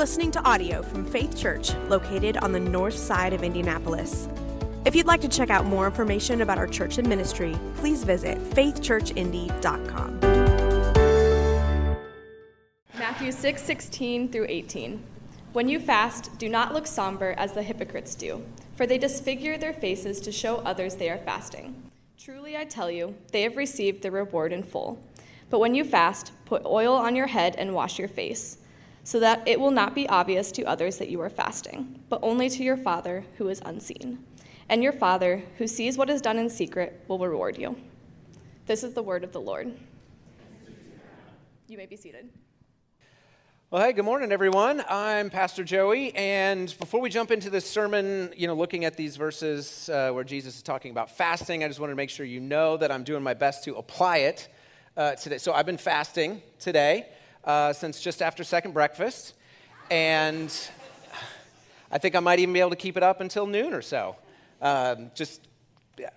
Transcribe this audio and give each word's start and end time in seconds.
listening 0.00 0.30
to 0.30 0.42
audio 0.48 0.82
from 0.82 1.04
Faith 1.04 1.36
Church, 1.36 1.74
located 1.90 2.38
on 2.38 2.52
the 2.52 2.58
north 2.58 2.96
side 2.96 3.34
of 3.34 3.42
Indianapolis. 3.42 4.30
If 4.86 4.96
you'd 4.96 5.04
like 5.04 5.20
to 5.20 5.28
check 5.28 5.50
out 5.50 5.66
more 5.66 5.84
information 5.84 6.40
about 6.40 6.56
our 6.56 6.66
church 6.66 6.96
and 6.96 7.06
ministry, 7.06 7.54
please 7.74 8.02
visit 8.02 8.38
faithchurchindy.com. 8.38 10.20
Matthew 12.98 13.30
6 13.30 13.62
16 13.62 14.32
through 14.32 14.46
18. 14.48 15.04
When 15.52 15.68
you 15.68 15.78
fast, 15.78 16.38
do 16.38 16.48
not 16.48 16.72
look 16.72 16.86
somber 16.86 17.34
as 17.36 17.52
the 17.52 17.62
hypocrites 17.62 18.14
do, 18.14 18.42
for 18.76 18.86
they 18.86 18.96
disfigure 18.96 19.58
their 19.58 19.74
faces 19.74 20.18
to 20.20 20.32
show 20.32 20.62
others 20.64 20.94
they 20.94 21.10
are 21.10 21.18
fasting. 21.18 21.74
Truly, 22.16 22.56
I 22.56 22.64
tell 22.64 22.90
you, 22.90 23.16
they 23.32 23.42
have 23.42 23.58
received 23.58 24.00
their 24.00 24.12
reward 24.12 24.54
in 24.54 24.62
full. 24.62 24.98
But 25.50 25.58
when 25.58 25.74
you 25.74 25.84
fast, 25.84 26.32
put 26.46 26.64
oil 26.64 26.94
on 26.94 27.16
your 27.16 27.26
head 27.26 27.54
and 27.56 27.74
wash 27.74 27.98
your 27.98 28.08
face, 28.08 28.56
so 29.10 29.18
that 29.18 29.42
it 29.44 29.58
will 29.58 29.72
not 29.72 29.92
be 29.92 30.08
obvious 30.08 30.52
to 30.52 30.62
others 30.62 30.98
that 30.98 31.08
you 31.08 31.20
are 31.20 31.28
fasting, 31.28 32.00
but 32.08 32.20
only 32.22 32.48
to 32.48 32.62
your 32.62 32.76
Father 32.76 33.24
who 33.38 33.48
is 33.48 33.60
unseen. 33.64 34.24
And 34.68 34.84
your 34.84 34.92
Father, 34.92 35.42
who 35.58 35.66
sees 35.66 35.98
what 35.98 36.08
is 36.08 36.20
done 36.20 36.38
in 36.38 36.48
secret, 36.48 37.04
will 37.08 37.18
reward 37.18 37.58
you. 37.58 37.74
This 38.66 38.84
is 38.84 38.94
the 38.94 39.02
word 39.02 39.24
of 39.24 39.32
the 39.32 39.40
Lord. 39.40 39.76
You 41.66 41.76
may 41.76 41.86
be 41.86 41.96
seated. 41.96 42.28
Well, 43.72 43.82
hey, 43.82 43.92
good 43.94 44.04
morning, 44.04 44.30
everyone. 44.30 44.84
I'm 44.88 45.28
Pastor 45.28 45.64
Joey, 45.64 46.14
and 46.14 46.72
before 46.78 47.00
we 47.00 47.10
jump 47.10 47.32
into 47.32 47.50
this 47.50 47.68
sermon, 47.68 48.32
you 48.36 48.46
know, 48.46 48.54
looking 48.54 48.84
at 48.84 48.96
these 48.96 49.16
verses 49.16 49.88
uh, 49.88 50.12
where 50.12 50.22
Jesus 50.22 50.54
is 50.54 50.62
talking 50.62 50.92
about 50.92 51.10
fasting, 51.10 51.64
I 51.64 51.66
just 51.66 51.80
wanted 51.80 51.94
to 51.94 51.96
make 51.96 52.10
sure 52.10 52.24
you 52.24 52.38
know 52.38 52.76
that 52.76 52.92
I'm 52.92 53.02
doing 53.02 53.24
my 53.24 53.34
best 53.34 53.64
to 53.64 53.74
apply 53.74 54.18
it 54.18 54.48
uh, 54.96 55.16
today. 55.16 55.38
So 55.38 55.52
I've 55.52 55.66
been 55.66 55.78
fasting 55.78 56.42
today 56.60 57.08
uh, 57.44 57.72
since 57.72 58.00
just 58.00 58.22
after 58.22 58.44
second 58.44 58.72
breakfast, 58.72 59.34
and 59.90 60.52
I 61.90 61.98
think 61.98 62.14
I 62.14 62.20
might 62.20 62.38
even 62.38 62.52
be 62.52 62.60
able 62.60 62.70
to 62.70 62.76
keep 62.76 62.96
it 62.96 63.02
up 63.02 63.20
until 63.20 63.46
noon 63.46 63.74
or 63.74 63.82
so. 63.82 64.16
Um, 64.62 65.10
just 65.14 65.40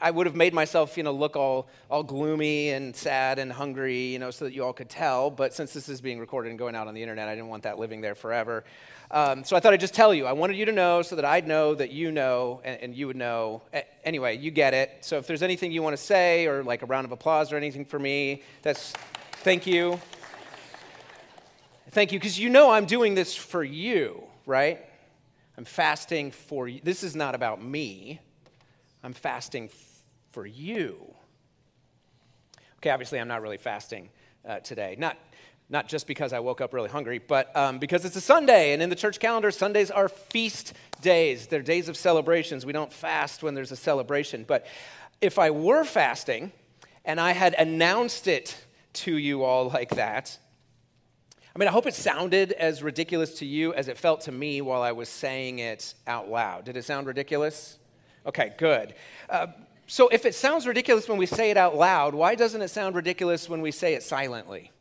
I 0.02 0.12
would 0.12 0.28
have 0.28 0.36
made 0.36 0.54
myself, 0.54 0.98
you 0.98 1.04
know, 1.04 1.12
look 1.12 1.36
all, 1.36 1.68
all 1.90 2.04
gloomy 2.04 2.70
and 2.70 2.96
sad 2.96 3.40
and 3.40 3.52
hungry, 3.52 4.06
you 4.06 4.20
know, 4.20 4.32
so 4.32 4.46
that 4.46 4.54
you 4.54 4.64
all 4.64 4.74
could 4.74 4.90
tell. 4.90 5.30
But 5.30 5.54
since 5.54 5.74
this 5.74 5.90
is 5.90 6.02
being 6.02 6.20
recorded 6.20 6.50
and 6.50 6.60
going 6.60 6.76
out 6.76 6.88
on 6.88 6.94
the 6.94 7.02
internet, 7.02 7.28
I 7.28 7.36
didn't 7.36 7.50
want 7.50 7.64
that 7.64 7.80
living 7.80 8.02
there 8.02 8.16
forever. 8.16 8.64
Um, 9.12 9.44
so 9.44 9.56
I 9.56 9.60
thought 9.60 9.74
I'd 9.74 9.80
just 9.80 9.94
tell 9.94 10.14
you. 10.14 10.26
I 10.26 10.32
wanted 10.34 10.58
you 10.58 10.66
to 10.66 10.72
know 10.72 11.02
so 11.02 11.16
that 11.16 11.26
I'd 11.26 11.48
know 11.48 11.76
that 11.76 11.92
you 11.92 12.12
know 12.12 12.62
and, 12.64 12.82
and 12.82 12.96
you 12.96 13.08
would 13.08 13.16
know. 13.16 13.62
A- 13.74 13.86
anyway, 14.08 14.38
you 14.38 14.52
get 14.52 14.74
it. 14.74 14.98
So 15.02 15.18
if 15.18 15.28
there's 15.28 15.44
anything 15.44 15.72
you 15.72 15.84
want 15.84 15.96
to 15.96 16.04
say 16.04 16.48
or 16.48 16.64
like 16.64 16.82
a 16.82 16.86
round 16.86 17.06
of 17.06 17.12
applause 17.12 17.52
or 17.52 17.58
anything 17.58 17.86
for 17.86 18.00
me, 18.00 18.44
that's 18.62 18.94
thank 19.44 19.68
you. 19.68 20.00
Thank 21.94 22.12
you, 22.12 22.18
because 22.18 22.40
you 22.40 22.50
know 22.50 22.72
I'm 22.72 22.88
doing 22.88 23.14
this 23.14 23.36
for 23.36 23.64
you, 23.64 24.24
right? 24.48 24.84
I'm 25.60 25.64
fasting 25.64 26.32
for 26.32 26.68
you. 26.68 26.82
This 26.84 27.04
is 27.04 27.16
not 27.16 27.36
about 27.36 27.64
me. 27.64 28.20
I'm 29.04 29.14
fasting 29.14 29.66
f- 29.66 30.02
for 30.32 30.44
you. 30.44 31.14
Okay, 32.78 32.90
obviously, 32.90 33.20
I'm 33.20 33.28
not 33.28 33.44
really 33.44 33.58
fasting 33.58 34.10
uh, 34.44 34.58
today. 34.62 34.96
Not, 34.98 35.20
not 35.70 35.88
just 35.88 36.08
because 36.08 36.34
I 36.34 36.40
woke 36.40 36.62
up 36.62 36.74
really 36.74 36.90
hungry, 36.90 37.20
but 37.20 37.56
um, 37.56 37.78
because 37.78 38.06
it's 38.06 38.16
a 38.16 38.22
Sunday, 38.22 38.74
and 38.74 38.82
in 38.82 38.90
the 38.90 38.96
church 38.96 39.20
calendar, 39.20 39.52
Sundays 39.52 39.92
are 39.92 40.10
feast 40.10 40.74
days. 41.04 41.46
They're 41.46 41.62
days 41.62 41.90
of 41.90 41.96
celebrations. 41.96 42.66
We 42.66 42.74
don't 42.74 42.92
fast 42.92 43.44
when 43.44 43.54
there's 43.54 43.72
a 43.72 43.76
celebration. 43.76 44.46
But 44.48 44.66
if 45.22 45.38
I 45.38 45.52
were 45.52 45.84
fasting 45.84 46.54
and 47.06 47.20
I 47.20 47.34
had 47.34 47.54
announced 47.54 48.28
it 48.28 48.58
to 48.94 49.16
you 49.16 49.44
all 49.44 49.70
like 49.70 49.90
that, 49.92 50.40
I 51.56 51.60
mean, 51.60 51.68
I 51.68 51.72
hope 51.72 51.86
it 51.86 51.94
sounded 51.94 52.52
as 52.54 52.82
ridiculous 52.82 53.36
to 53.40 53.46
you 53.46 53.76
as 53.76 53.88
it 53.88 53.98
felt 53.98 54.22
to 54.22 54.32
me 54.32 54.62
while 54.62 54.82
I 54.82 54.92
was 54.92 55.08
saying 55.08 55.60
it 55.60 55.94
out 56.08 56.28
loud. 56.28 56.66
Did 56.66 56.78
it 56.78 56.84
sound 56.84 57.06
ridiculous? 57.06 57.78
Okay, 58.26 58.54
good. 58.58 58.96
Uh, 59.30 59.48
so 59.86 60.08
if 60.08 60.26
it 60.26 60.34
sounds 60.34 60.66
ridiculous 60.66 61.08
when 61.08 61.20
we 61.20 61.28
say 61.28 61.52
it 61.52 61.58
out 61.58 61.76
loud, 61.76 62.16
why 62.16 62.34
doesn't 62.34 62.62
it 62.62 62.70
sound 62.70 62.96
ridiculous 62.96 63.48
when 63.48 63.62
we 63.62 63.70
say 63.70 63.94
it 63.94 64.02
silently? 64.02 64.72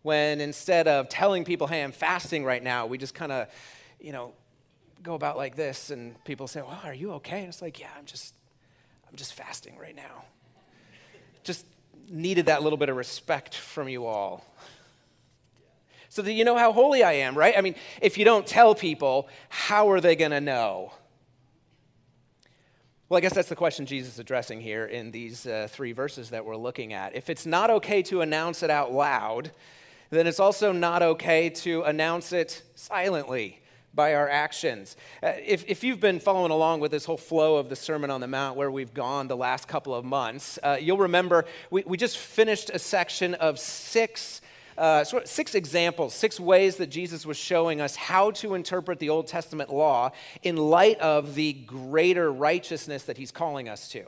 When 0.00 0.40
instead 0.40 0.88
of 0.88 1.10
telling 1.10 1.44
people, 1.44 1.66
hey, 1.66 1.82
I'm 1.82 1.92
fasting 1.92 2.42
right 2.44 2.62
now, 2.62 2.86
we 2.86 2.96
just 2.96 3.14
kind 3.14 3.32
of, 3.32 3.48
you 4.00 4.12
know, 4.12 4.32
go 5.02 5.14
about 5.14 5.36
like 5.36 5.54
this 5.54 5.90
and 5.90 6.22
people 6.24 6.46
say, 6.46 6.62
well, 6.62 6.80
are 6.82 6.94
you 6.94 7.12
okay? 7.14 7.40
And 7.40 7.48
it's 7.48 7.60
like, 7.60 7.78
yeah, 7.78 7.90
I'm 7.98 8.06
just, 8.06 8.34
I'm 9.10 9.16
just 9.16 9.34
fasting 9.34 9.76
right 9.78 9.94
now. 9.94 10.24
Just 11.44 11.66
needed 12.08 12.46
that 12.46 12.62
little 12.62 12.78
bit 12.78 12.88
of 12.88 12.96
respect 12.96 13.54
from 13.54 13.88
you 13.88 14.06
all. 14.06 14.44
So 16.08 16.22
that 16.22 16.32
you 16.32 16.44
know 16.44 16.56
how 16.56 16.72
holy 16.72 17.02
I 17.02 17.12
am, 17.14 17.36
right? 17.36 17.54
I 17.56 17.60
mean, 17.60 17.74
if 18.00 18.16
you 18.16 18.24
don't 18.24 18.46
tell 18.46 18.74
people, 18.74 19.28
how 19.48 19.90
are 19.90 20.00
they 20.00 20.16
going 20.16 20.30
to 20.30 20.40
know? 20.40 20.92
Well, 23.08 23.18
I 23.18 23.20
guess 23.20 23.34
that's 23.34 23.48
the 23.48 23.56
question 23.56 23.86
Jesus 23.86 24.14
is 24.14 24.18
addressing 24.18 24.60
here 24.60 24.84
in 24.86 25.12
these 25.12 25.46
uh, 25.46 25.68
three 25.70 25.92
verses 25.92 26.30
that 26.30 26.44
we're 26.44 26.56
looking 26.56 26.92
at. 26.92 27.14
If 27.14 27.30
it's 27.30 27.46
not 27.46 27.70
okay 27.70 28.02
to 28.04 28.20
announce 28.20 28.64
it 28.64 28.70
out 28.70 28.92
loud, 28.92 29.52
then 30.10 30.26
it's 30.26 30.40
also 30.40 30.72
not 30.72 31.02
okay 31.02 31.50
to 31.50 31.82
announce 31.82 32.32
it 32.32 32.62
silently 32.74 33.60
by 33.94 34.14
our 34.14 34.28
actions. 34.28 34.96
Uh, 35.22 35.32
if, 35.44 35.64
if 35.66 35.82
you've 35.82 36.00
been 36.00 36.20
following 36.20 36.50
along 36.50 36.80
with 36.80 36.90
this 36.90 37.04
whole 37.04 37.16
flow 37.16 37.56
of 37.56 37.68
the 37.68 37.76
Sermon 37.76 38.10
on 38.10 38.20
the 38.20 38.26
Mount 38.26 38.56
where 38.56 38.70
we've 38.70 38.92
gone 38.92 39.26
the 39.26 39.36
last 39.36 39.68
couple 39.68 39.94
of 39.94 40.04
months, 40.04 40.58
uh, 40.62 40.76
you'll 40.78 40.98
remember 40.98 41.46
we, 41.70 41.82
we 41.86 41.96
just 41.96 42.18
finished 42.18 42.70
a 42.74 42.78
section 42.78 43.34
of 43.34 43.58
six 43.58 44.42
uh, 44.78 45.04
six 45.04 45.54
examples, 45.54 46.14
six 46.14 46.38
ways 46.38 46.76
that 46.76 46.88
Jesus 46.88 47.24
was 47.24 47.36
showing 47.36 47.80
us 47.80 47.96
how 47.96 48.30
to 48.32 48.54
interpret 48.54 48.98
the 48.98 49.08
Old 49.08 49.26
Testament 49.26 49.72
law 49.72 50.10
in 50.42 50.56
light 50.56 50.98
of 51.00 51.34
the 51.34 51.52
greater 51.52 52.32
righteousness 52.32 53.04
that 53.04 53.16
he's 53.16 53.30
calling 53.30 53.68
us 53.68 53.88
to. 53.90 54.04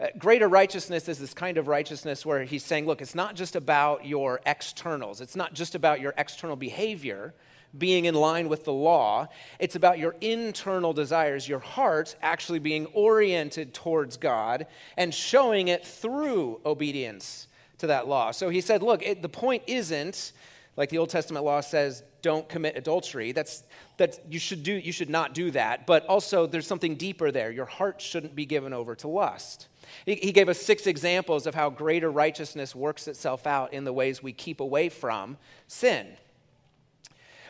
Uh, 0.00 0.06
greater 0.18 0.48
righteousness 0.48 1.08
is 1.08 1.18
this 1.18 1.34
kind 1.34 1.58
of 1.58 1.68
righteousness 1.68 2.26
where 2.26 2.44
he's 2.44 2.64
saying, 2.64 2.86
look, 2.86 3.00
it's 3.00 3.14
not 3.14 3.36
just 3.36 3.56
about 3.56 4.04
your 4.06 4.40
externals, 4.46 5.20
it's 5.20 5.36
not 5.36 5.54
just 5.54 5.74
about 5.74 6.00
your 6.00 6.14
external 6.16 6.56
behavior 6.56 7.34
being 7.76 8.04
in 8.04 8.14
line 8.14 8.48
with 8.48 8.64
the 8.64 8.72
law. 8.72 9.26
It's 9.58 9.76
about 9.76 9.98
your 9.98 10.14
internal 10.20 10.92
desires, 10.92 11.48
your 11.48 11.58
heart 11.58 12.16
actually 12.20 12.58
being 12.58 12.86
oriented 12.86 13.72
towards 13.72 14.16
God 14.18 14.66
and 14.96 15.14
showing 15.14 15.68
it 15.68 15.86
through 15.86 16.60
obedience 16.66 17.48
to 17.82 17.88
that 17.88 18.06
law. 18.06 18.30
So 18.30 18.48
he 18.48 18.60
said, 18.60 18.80
look, 18.80 19.02
it, 19.02 19.22
the 19.22 19.28
point 19.28 19.64
isn't 19.66 20.32
like 20.76 20.88
the 20.88 20.98
Old 20.98 21.10
Testament 21.10 21.44
law 21.44 21.60
says, 21.60 22.04
don't 22.22 22.48
commit 22.48 22.76
adultery. 22.76 23.32
That's 23.32 23.64
that 23.96 24.20
you 24.30 24.38
should 24.38 24.62
do 24.62 24.72
you 24.72 24.92
should 24.92 25.10
not 25.10 25.34
do 25.34 25.50
that. 25.50 25.84
But 25.84 26.06
also 26.06 26.46
there's 26.46 26.66
something 26.66 26.94
deeper 26.94 27.32
there. 27.32 27.50
Your 27.50 27.66
heart 27.66 28.00
shouldn't 28.00 28.36
be 28.36 28.46
given 28.46 28.72
over 28.72 28.94
to 28.94 29.08
lust. 29.08 29.66
He, 30.06 30.14
he 30.14 30.30
gave 30.30 30.48
us 30.48 30.60
six 30.60 30.86
examples 30.86 31.46
of 31.46 31.56
how 31.56 31.70
greater 31.70 32.10
righteousness 32.10 32.74
works 32.74 33.08
itself 33.08 33.46
out 33.46 33.72
in 33.72 33.84
the 33.84 33.92
ways 33.92 34.22
we 34.22 34.32
keep 34.32 34.60
away 34.60 34.88
from 34.88 35.36
sin. 35.66 36.06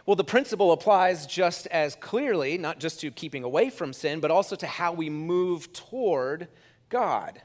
Well, 0.06 0.16
the 0.16 0.24
principle 0.24 0.72
applies 0.72 1.26
just 1.26 1.66
as 1.68 1.94
clearly, 1.94 2.56
not 2.56 2.80
just 2.80 3.00
to 3.00 3.10
keeping 3.10 3.44
away 3.44 3.68
from 3.68 3.92
sin, 3.92 4.18
but 4.18 4.30
also 4.30 4.56
to 4.56 4.66
how 4.66 4.92
we 4.92 5.10
move 5.10 5.72
toward 5.74 6.48
God. 6.88 7.40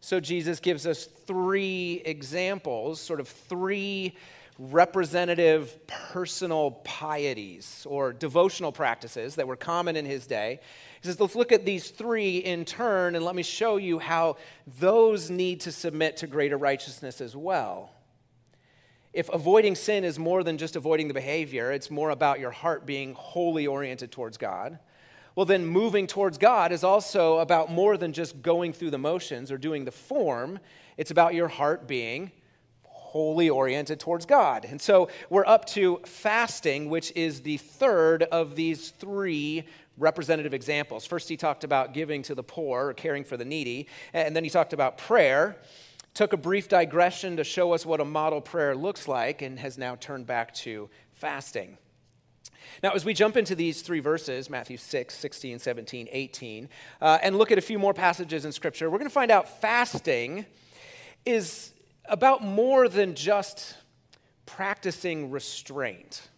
So 0.00 0.18
Jesus 0.18 0.60
gives 0.60 0.86
us 0.86 1.04
three 1.04 2.02
examples, 2.04 3.00
sort 3.00 3.20
of 3.20 3.28
three 3.28 4.16
representative 4.58 5.86
personal 5.86 6.72
pieties 6.84 7.86
or 7.88 8.12
devotional 8.12 8.72
practices 8.72 9.36
that 9.36 9.46
were 9.46 9.56
common 9.56 9.96
in 9.96 10.04
his 10.04 10.26
day. 10.26 10.60
He 11.00 11.06
says, 11.06 11.18
let's 11.20 11.34
look 11.34 11.52
at 11.52 11.64
these 11.64 11.90
three 11.90 12.38
in 12.38 12.64
turn 12.64 13.14
and 13.14 13.24
let 13.24 13.34
me 13.34 13.42
show 13.42 13.78
you 13.78 13.98
how 13.98 14.36
those 14.78 15.30
need 15.30 15.60
to 15.60 15.72
submit 15.72 16.18
to 16.18 16.26
greater 16.26 16.58
righteousness 16.58 17.20
as 17.20 17.34
well. 17.34 17.90
If 19.12 19.28
avoiding 19.30 19.74
sin 19.74 20.04
is 20.04 20.18
more 20.18 20.44
than 20.44 20.56
just 20.56 20.76
avoiding 20.76 21.08
the 21.08 21.14
behavior, 21.14 21.72
it's 21.72 21.90
more 21.90 22.10
about 22.10 22.38
your 22.38 22.50
heart 22.50 22.86
being 22.86 23.14
wholly 23.14 23.66
oriented 23.66 24.12
towards 24.12 24.36
God 24.36 24.78
well, 25.34 25.46
then 25.46 25.64
moving 25.64 26.06
towards 26.06 26.38
God 26.38 26.72
is 26.72 26.84
also 26.84 27.38
about 27.38 27.70
more 27.70 27.96
than 27.96 28.12
just 28.12 28.42
going 28.42 28.72
through 28.72 28.90
the 28.90 28.98
motions 28.98 29.50
or 29.52 29.58
doing 29.58 29.84
the 29.84 29.92
form. 29.92 30.58
It's 30.96 31.10
about 31.10 31.34
your 31.34 31.48
heart 31.48 31.86
being 31.86 32.32
wholly 32.82 33.50
oriented 33.50 33.98
towards 33.98 34.24
God. 34.24 34.64
And 34.64 34.80
so 34.80 35.08
we're 35.30 35.46
up 35.46 35.64
to 35.66 36.00
fasting, 36.04 36.88
which 36.88 37.12
is 37.16 37.40
the 37.40 37.56
third 37.56 38.22
of 38.24 38.54
these 38.54 38.90
three 38.90 39.64
representative 39.98 40.54
examples. 40.54 41.04
First, 41.04 41.28
he 41.28 41.36
talked 41.36 41.64
about 41.64 41.92
giving 41.92 42.22
to 42.22 42.34
the 42.34 42.44
poor 42.44 42.88
or 42.88 42.94
caring 42.94 43.24
for 43.24 43.36
the 43.36 43.44
needy, 43.44 43.88
and 44.12 44.34
then 44.34 44.44
he 44.44 44.50
talked 44.50 44.72
about 44.72 44.96
prayer. 44.96 45.56
Took 46.14 46.32
a 46.32 46.36
brief 46.36 46.68
digression 46.68 47.36
to 47.36 47.44
show 47.44 47.72
us 47.72 47.84
what 47.84 48.00
a 48.00 48.04
model 48.04 48.40
prayer 48.40 48.76
looks 48.76 49.08
like, 49.08 49.42
and 49.42 49.58
has 49.58 49.76
now 49.76 49.96
turned 49.96 50.26
back 50.26 50.54
to 50.54 50.88
fasting. 51.12 51.78
Now, 52.82 52.90
as 52.92 53.04
we 53.04 53.14
jump 53.14 53.36
into 53.36 53.54
these 53.54 53.82
three 53.82 54.00
verses, 54.00 54.50
Matthew 54.50 54.76
6, 54.76 55.14
16, 55.14 55.58
17, 55.58 56.08
18, 56.10 56.68
uh, 57.00 57.18
and 57.22 57.36
look 57.36 57.52
at 57.52 57.58
a 57.58 57.62
few 57.62 57.78
more 57.78 57.94
passages 57.94 58.44
in 58.44 58.52
Scripture, 58.52 58.90
we're 58.90 58.98
going 58.98 59.08
to 59.08 59.14
find 59.14 59.30
out 59.30 59.60
fasting 59.60 60.46
is 61.26 61.72
about 62.06 62.42
more 62.42 62.88
than 62.88 63.14
just 63.14 63.76
practicing 64.46 65.30
restraint. 65.30 66.28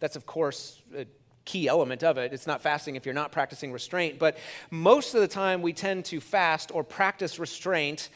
That's, 0.00 0.16
of 0.16 0.26
course, 0.26 0.82
a 0.96 1.06
key 1.44 1.68
element 1.68 2.02
of 2.02 2.18
it. 2.18 2.32
It's 2.32 2.46
not 2.46 2.62
fasting 2.62 2.96
if 2.96 3.04
you're 3.04 3.14
not 3.14 3.32
practicing 3.32 3.72
restraint. 3.72 4.18
But 4.18 4.38
most 4.70 5.14
of 5.14 5.20
the 5.20 5.28
time, 5.28 5.62
we 5.62 5.72
tend 5.72 6.06
to 6.06 6.20
fast 6.20 6.70
or 6.74 6.84
practice 6.84 7.38
restraint 7.38 8.08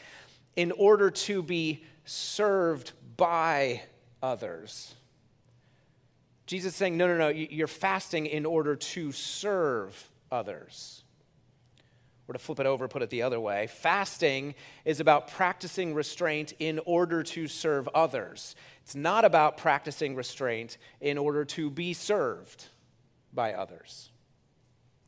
in 0.55 0.71
order 0.71 1.11
to 1.11 1.43
be 1.43 1.83
served 2.05 2.93
by 3.17 3.83
others. 4.21 4.95
Jesus 6.49 6.73
is 6.73 6.77
saying, 6.77 6.97
no, 6.97 7.05
no, 7.05 7.15
no, 7.15 7.27
you're 7.27 7.67
fasting 7.67 8.25
in 8.25 8.43
order 8.43 8.75
to 8.75 9.11
serve 9.11 10.09
others. 10.31 11.03
Or 12.27 12.33
to 12.33 12.39
flip 12.39 12.59
it 12.59 12.65
over, 12.65 12.87
put 12.87 13.03
it 13.03 13.11
the 13.11 13.21
other 13.21 13.39
way, 13.39 13.67
fasting 13.67 14.55
is 14.83 14.99
about 14.99 15.27
practicing 15.27 15.93
restraint 15.93 16.53
in 16.57 16.79
order 16.87 17.21
to 17.21 17.47
serve 17.47 17.87
others. 17.89 18.55
It's 18.81 18.95
not 18.95 19.25
about 19.25 19.57
practicing 19.57 20.15
restraint 20.15 20.79
in 20.99 21.19
order 21.19 21.45
to 21.45 21.69
be 21.69 21.93
served 21.93 22.65
by 23.31 23.53
others 23.53 24.09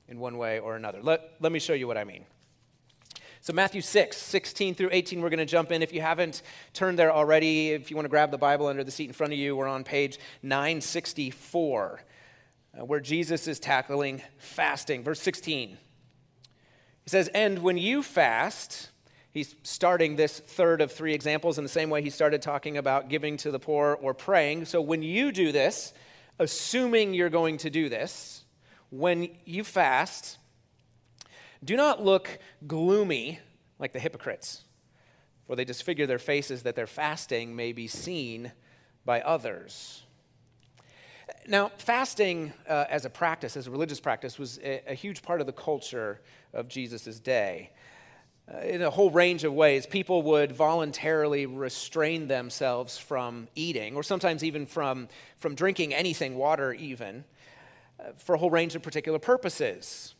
in 0.08 0.20
one 0.20 0.38
way 0.38 0.60
or 0.60 0.76
another. 0.76 1.02
Let, 1.02 1.28
let 1.40 1.52
me 1.52 1.58
show 1.58 1.74
you 1.74 1.88
what 1.88 1.98
I 1.98 2.04
mean. 2.04 2.24
So, 3.44 3.54
Matthew 3.54 3.82
6, 3.82 4.16
16 4.18 4.76
through 4.76 4.90
18, 4.92 5.20
we're 5.20 5.32
going 5.32 5.40
to 5.40 5.46
jump 5.48 5.72
in. 5.72 5.82
If 5.82 5.94
you 5.94 6.02
haven't 6.02 6.44
turned 6.74 7.00
there 7.00 7.12
already, 7.12 7.72
if 7.72 7.90
you 7.90 7.96
want 7.96 8.06
to 8.06 8.10
grab 8.10 8.30
the 8.30 8.38
Bible 8.38 8.68
under 8.68 8.84
the 8.84 8.92
seat 8.92 9.08
in 9.08 9.14
front 9.14 9.34
of 9.34 9.40
you, 9.40 9.56
we're 9.56 9.68
on 9.68 9.84
page 9.84 10.20
964, 10.44 12.04
uh, 12.80 12.86
where 12.86 13.00
Jesus 13.00 13.48
is 13.48 13.60
tackling 13.60 14.22
fasting. 14.38 15.04
Verse 15.04 15.20
16. 15.22 15.70
He 15.70 17.10
says, 17.10 17.30
And 17.30 17.64
when 17.64 17.80
you 17.80 18.04
fast, 18.04 18.92
he's 19.32 19.56
starting 19.64 20.18
this 20.18 20.40
third 20.40 20.80
of 20.80 20.92
three 20.92 21.16
examples 21.16 21.58
in 21.58 21.64
the 21.64 21.70
same 21.70 21.90
way 21.90 22.04
he 22.04 22.12
started 22.12 22.44
talking 22.44 22.78
about 22.78 23.10
giving 23.10 23.38
to 23.38 23.50
the 23.50 23.58
poor 23.58 23.98
or 24.00 24.14
praying. 24.14 24.66
So, 24.66 24.82
when 24.82 25.02
you 25.02 25.32
do 25.32 25.52
this, 25.52 25.94
assuming 26.38 27.16
you're 27.16 27.32
going 27.32 27.58
to 27.58 27.72
do 27.72 27.90
this, 27.90 28.44
when 28.92 29.30
you 29.46 29.64
fast, 29.64 30.38
do 31.63 31.75
not 31.75 32.04
look 32.04 32.40
gloomy 32.68 33.40
like 33.80 33.94
the 33.94 34.00
hypocrites, 34.00 34.63
for 35.46 35.56
they 35.56 35.66
disfigure 35.66 36.08
their 36.08 36.19
faces 36.19 36.63
that 36.63 36.75
their 36.75 36.88
fasting 36.88 37.56
may 37.56 37.72
be 37.72 37.88
seen 37.88 38.52
by 39.06 39.22
others. 39.22 40.04
Now, 41.48 41.72
fasting 41.78 42.54
uh, 42.68 42.86
as 42.90 43.06
a 43.06 43.10
practice, 43.10 43.58
as 43.58 43.68
a 43.68 43.72
religious 43.72 44.00
practice, 44.00 44.38
was 44.38 44.60
a, 44.60 44.92
a 44.92 44.94
huge 44.94 45.22
part 45.22 45.42
of 45.42 45.48
the 45.48 45.54
culture 45.54 46.22
of 46.54 46.68
Jesus' 46.68 47.19
day. 47.19 47.72
Uh, 48.52 48.60
in 48.60 48.81
a 48.81 48.90
whole 48.90 49.12
range 49.12 49.44
of 49.44 49.54
ways, 49.54 49.86
people 49.86 50.24
would 50.24 50.52
voluntarily 50.52 51.46
restrain 51.46 52.28
themselves 52.28 52.98
from 52.98 53.48
eating, 53.56 53.96
or 53.96 54.04
sometimes 54.04 54.44
even 54.44 54.66
from, 54.66 55.07
from 55.38 55.56
drinking 55.56 55.94
anything, 55.94 56.36
water 56.36 56.74
even, 56.74 57.24
uh, 58.00 58.12
for 58.18 58.36
a 58.36 58.38
whole 58.38 58.50
range 58.50 58.75
of 58.75 58.81
particular 58.81 59.19
purposes. 59.19 60.16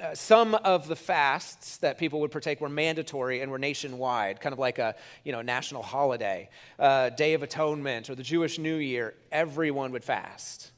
Uh, 0.00 0.12
some 0.12 0.56
of 0.56 0.88
the 0.88 0.96
fasts 0.96 1.76
that 1.76 1.98
people 1.98 2.18
would 2.18 2.32
partake 2.32 2.60
were 2.60 2.68
mandatory 2.68 3.40
and 3.42 3.50
were 3.50 3.60
nationwide, 3.60 4.40
kind 4.40 4.52
of 4.52 4.58
like 4.58 4.80
a 4.80 4.96
you 5.22 5.30
know, 5.30 5.40
national 5.40 5.82
holiday, 5.82 6.48
uh, 6.80 7.10
Day 7.10 7.34
of 7.34 7.44
Atonement, 7.44 8.10
or 8.10 8.16
the 8.16 8.22
Jewish 8.24 8.58
New 8.58 8.76
Year. 8.76 9.14
Everyone 9.30 9.92
would 9.92 10.02
fast. 10.02 10.72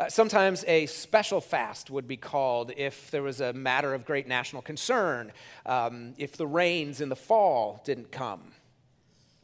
Uh, 0.00 0.08
sometimes 0.08 0.64
a 0.66 0.86
special 0.86 1.40
fast 1.40 1.90
would 1.90 2.08
be 2.08 2.16
called 2.16 2.72
if 2.76 3.12
there 3.12 3.22
was 3.22 3.40
a 3.40 3.52
matter 3.52 3.94
of 3.94 4.04
great 4.04 4.26
national 4.26 4.62
concern. 4.62 5.30
Um, 5.64 6.14
if 6.18 6.36
the 6.36 6.46
rains 6.46 7.00
in 7.00 7.08
the 7.08 7.16
fall 7.16 7.80
didn't 7.84 8.10
come, 8.10 8.50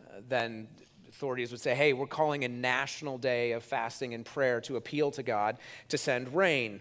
uh, 0.00 0.20
then 0.28 0.66
authorities 1.08 1.52
would 1.52 1.60
say, 1.60 1.76
hey, 1.76 1.92
we're 1.92 2.06
calling 2.06 2.42
a 2.42 2.48
national 2.48 3.18
day 3.18 3.52
of 3.52 3.62
fasting 3.62 4.14
and 4.14 4.24
prayer 4.24 4.60
to 4.62 4.76
appeal 4.76 5.12
to 5.12 5.22
God 5.22 5.58
to 5.90 5.96
send 5.96 6.34
rain. 6.34 6.80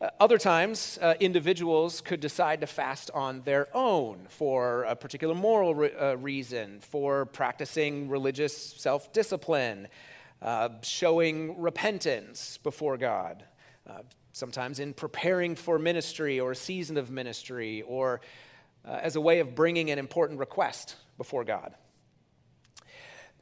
Uh, 0.00 0.08
other 0.18 0.38
times, 0.38 0.98
uh, 1.02 1.12
individuals 1.20 2.00
could 2.00 2.20
decide 2.20 2.62
to 2.62 2.66
fast 2.66 3.10
on 3.12 3.42
their 3.42 3.68
own 3.76 4.26
for 4.30 4.84
a 4.84 4.96
particular 4.96 5.34
moral 5.34 5.74
re- 5.74 5.92
uh, 5.92 6.16
reason, 6.16 6.80
for 6.80 7.26
practicing 7.26 8.08
religious 8.08 8.56
self 8.56 9.12
discipline, 9.12 9.86
uh, 10.40 10.70
showing 10.82 11.60
repentance 11.60 12.56
before 12.62 12.96
God, 12.96 13.44
uh, 13.86 13.98
sometimes 14.32 14.80
in 14.80 14.94
preparing 14.94 15.54
for 15.54 15.78
ministry 15.78 16.40
or 16.40 16.52
a 16.52 16.56
season 16.56 16.96
of 16.96 17.10
ministry, 17.10 17.82
or 17.82 18.22
as 18.86 19.16
a 19.16 19.20
way 19.20 19.40
of 19.40 19.54
bringing 19.54 19.90
an 19.90 19.98
important 19.98 20.38
request 20.38 20.96
before 21.18 21.44
God. 21.44 21.74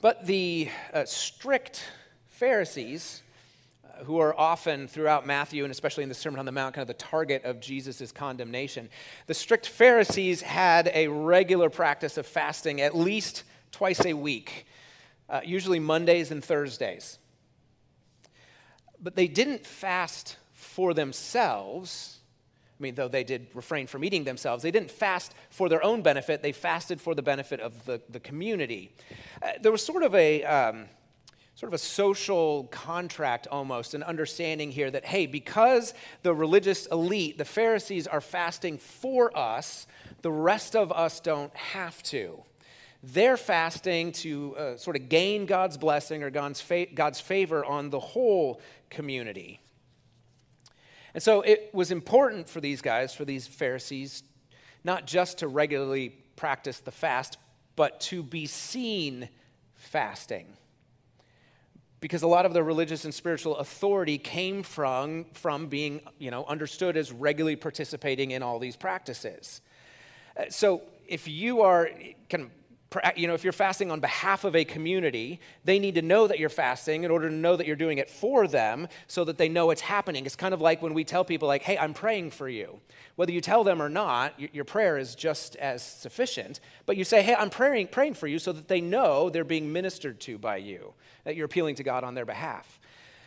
But 0.00 0.26
the 0.26 0.68
strict 1.04 1.84
Pharisees, 2.26 3.22
who 4.04 4.18
are 4.18 4.38
often 4.38 4.88
throughout 4.88 5.26
Matthew 5.26 5.64
and 5.64 5.70
especially 5.70 6.02
in 6.02 6.08
the 6.08 6.14
Sermon 6.14 6.38
on 6.38 6.46
the 6.46 6.52
Mount 6.52 6.74
kind 6.74 6.82
of 6.82 6.88
the 6.88 6.94
target 7.02 7.44
of 7.44 7.60
Jesus' 7.60 8.12
condemnation. 8.12 8.88
The 9.26 9.34
strict 9.34 9.68
Pharisees 9.68 10.42
had 10.42 10.90
a 10.94 11.08
regular 11.08 11.70
practice 11.70 12.16
of 12.16 12.26
fasting 12.26 12.80
at 12.80 12.96
least 12.96 13.44
twice 13.72 14.04
a 14.04 14.14
week, 14.14 14.66
uh, 15.28 15.40
usually 15.44 15.78
Mondays 15.78 16.30
and 16.30 16.44
Thursdays. 16.44 17.18
But 19.00 19.14
they 19.14 19.28
didn't 19.28 19.64
fast 19.64 20.36
for 20.52 20.94
themselves. 20.94 22.18
I 22.78 22.82
mean, 22.82 22.94
though 22.94 23.08
they 23.08 23.24
did 23.24 23.48
refrain 23.54 23.86
from 23.86 24.04
eating 24.04 24.24
themselves, 24.24 24.62
they 24.62 24.70
didn't 24.70 24.90
fast 24.90 25.34
for 25.50 25.68
their 25.68 25.82
own 25.82 26.02
benefit, 26.02 26.42
they 26.42 26.52
fasted 26.52 27.00
for 27.00 27.14
the 27.14 27.22
benefit 27.22 27.60
of 27.60 27.84
the, 27.84 28.00
the 28.08 28.20
community. 28.20 28.92
Uh, 29.42 29.52
there 29.60 29.72
was 29.72 29.84
sort 29.84 30.02
of 30.02 30.14
a. 30.14 30.44
Um, 30.44 30.86
sort 31.58 31.70
of 31.70 31.74
a 31.74 31.78
social 31.78 32.68
contract 32.70 33.48
almost, 33.50 33.92
an 33.92 34.04
understanding 34.04 34.70
here 34.70 34.92
that, 34.92 35.04
hey, 35.04 35.26
because 35.26 35.92
the 36.22 36.32
religious 36.32 36.86
elite, 36.86 37.36
the 37.36 37.44
Pharisees, 37.44 38.06
are 38.06 38.20
fasting 38.20 38.78
for 38.78 39.36
us, 39.36 39.88
the 40.22 40.30
rest 40.30 40.76
of 40.76 40.92
us 40.92 41.18
don't 41.18 41.52
have 41.56 42.00
to. 42.04 42.40
They're 43.02 43.36
fasting 43.36 44.12
to 44.12 44.54
uh, 44.56 44.76
sort 44.76 44.94
of 44.94 45.08
gain 45.08 45.46
God's 45.46 45.76
blessing 45.76 46.22
or 46.22 46.30
God's, 46.30 46.60
fa- 46.60 46.86
God's 46.94 47.18
favor 47.18 47.64
on 47.64 47.90
the 47.90 47.98
whole 47.98 48.60
community. 48.88 49.58
And 51.12 51.20
so 51.20 51.40
it 51.40 51.70
was 51.72 51.90
important 51.90 52.48
for 52.48 52.60
these 52.60 52.80
guys, 52.80 53.12
for 53.12 53.24
these 53.24 53.48
Pharisees, 53.48 54.22
not 54.84 55.08
just 55.08 55.38
to 55.38 55.48
regularly 55.48 56.10
practice 56.36 56.78
the 56.78 56.92
fast, 56.92 57.36
but 57.74 57.98
to 58.02 58.22
be 58.22 58.46
seen 58.46 59.28
fasting 59.74 60.46
because 62.00 62.22
a 62.22 62.26
lot 62.26 62.46
of 62.46 62.52
the 62.52 62.62
religious 62.62 63.04
and 63.04 63.12
spiritual 63.12 63.56
authority 63.56 64.18
came 64.18 64.62
from, 64.62 65.26
from 65.32 65.66
being 65.66 66.00
you 66.18 66.30
know, 66.30 66.44
understood 66.46 66.96
as 66.96 67.12
regularly 67.12 67.56
participating 67.56 68.30
in 68.30 68.42
all 68.42 68.58
these 68.58 68.76
practices. 68.76 69.60
Uh, 70.36 70.44
so 70.48 70.82
if 71.06 71.26
you 71.26 71.62
are 71.62 71.90
kind 72.28 72.44
of 72.44 72.50
you 73.16 73.26
know, 73.26 73.34
if 73.34 73.44
you're 73.44 73.52
fasting 73.52 73.90
on 73.90 74.00
behalf 74.00 74.44
of 74.44 74.56
a 74.56 74.64
community, 74.64 75.40
they 75.64 75.78
need 75.78 75.94
to 75.96 76.02
know 76.02 76.26
that 76.26 76.38
you're 76.38 76.48
fasting 76.48 77.04
in 77.04 77.10
order 77.10 77.28
to 77.28 77.34
know 77.34 77.54
that 77.54 77.66
you're 77.66 77.76
doing 77.76 77.98
it 77.98 78.08
for 78.08 78.48
them 78.48 78.88
so 79.06 79.24
that 79.24 79.36
they 79.36 79.48
know 79.48 79.70
it's 79.70 79.82
happening. 79.82 80.24
It's 80.24 80.36
kind 80.36 80.54
of 80.54 80.62
like 80.62 80.80
when 80.80 80.94
we 80.94 81.04
tell 81.04 81.24
people, 81.24 81.48
like, 81.48 81.62
hey, 81.62 81.76
I'm 81.76 81.92
praying 81.92 82.30
for 82.30 82.48
you. 82.48 82.80
Whether 83.16 83.32
you 83.32 83.42
tell 83.42 83.62
them 83.62 83.82
or 83.82 83.90
not, 83.90 84.40
your 84.54 84.64
prayer 84.64 84.96
is 84.96 85.14
just 85.14 85.56
as 85.56 85.82
sufficient. 85.82 86.60
But 86.86 86.96
you 86.96 87.04
say, 87.04 87.22
hey, 87.22 87.34
I'm 87.34 87.50
praying, 87.50 87.88
praying 87.88 88.14
for 88.14 88.26
you 88.26 88.38
so 88.38 88.52
that 88.52 88.68
they 88.68 88.80
know 88.80 89.28
they're 89.28 89.44
being 89.44 89.70
ministered 89.70 90.18
to 90.20 90.38
by 90.38 90.56
you, 90.56 90.94
that 91.24 91.36
you're 91.36 91.46
appealing 91.46 91.74
to 91.76 91.82
God 91.82 92.04
on 92.04 92.14
their 92.14 92.26
behalf. 92.26 92.80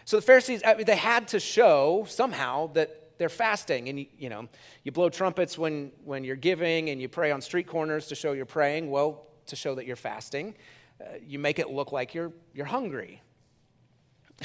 So 0.05 0.17
the 0.17 0.23
Pharisees, 0.23 0.63
they 0.85 0.95
had 0.95 1.27
to 1.29 1.39
show 1.39 2.05
somehow 2.07 2.67
that 2.73 2.97
they're 3.19 3.29
fasting 3.29 3.87
and 3.87 3.99
you, 3.99 4.07
you 4.17 4.29
know 4.29 4.47
you 4.83 4.91
blow 4.91 5.07
trumpets 5.07 5.55
when 5.55 5.91
when 6.03 6.23
you're 6.23 6.35
giving 6.35 6.89
and 6.89 6.99
you 6.99 7.07
pray 7.07 7.29
on 7.29 7.39
street 7.39 7.67
corners 7.67 8.07
to 8.07 8.15
show 8.15 8.31
you're 8.31 8.47
praying 8.47 8.89
well 8.89 9.27
to 9.47 9.55
show 9.55 9.75
that 9.75 9.85
you're 9.85 9.95
fasting. 9.95 10.55
Uh, 10.99 11.15
you 11.25 11.39
make 11.39 11.59
it 11.59 11.69
look 11.69 11.91
like 11.91 12.13
you're, 12.13 12.31
you're 12.53 12.65
hungry. 12.65 13.21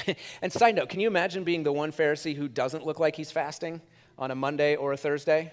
and 0.41 0.51
side 0.51 0.75
note, 0.75 0.89
can 0.89 0.99
you 0.99 1.07
imagine 1.07 1.43
being 1.43 1.63
the 1.63 1.71
one 1.71 1.91
Pharisee 1.91 2.35
who 2.35 2.47
doesn't 2.47 2.85
look 2.85 2.99
like 2.99 3.15
he's 3.15 3.31
fasting 3.31 3.81
on 4.17 4.31
a 4.31 4.35
Monday 4.35 4.75
or 4.75 4.93
a 4.93 4.97
Thursday? 4.97 5.51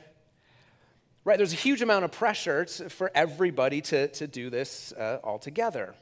Right, 1.24 1.38
there's 1.38 1.54
a 1.54 1.56
huge 1.56 1.80
amount 1.80 2.04
of 2.04 2.12
pressure 2.12 2.66
for 2.66 3.10
everybody 3.14 3.80
to, 3.82 4.08
to 4.08 4.26
do 4.26 4.50
this 4.50 4.92
uh, 4.92 5.20
all 5.24 5.38
together. 5.38 5.94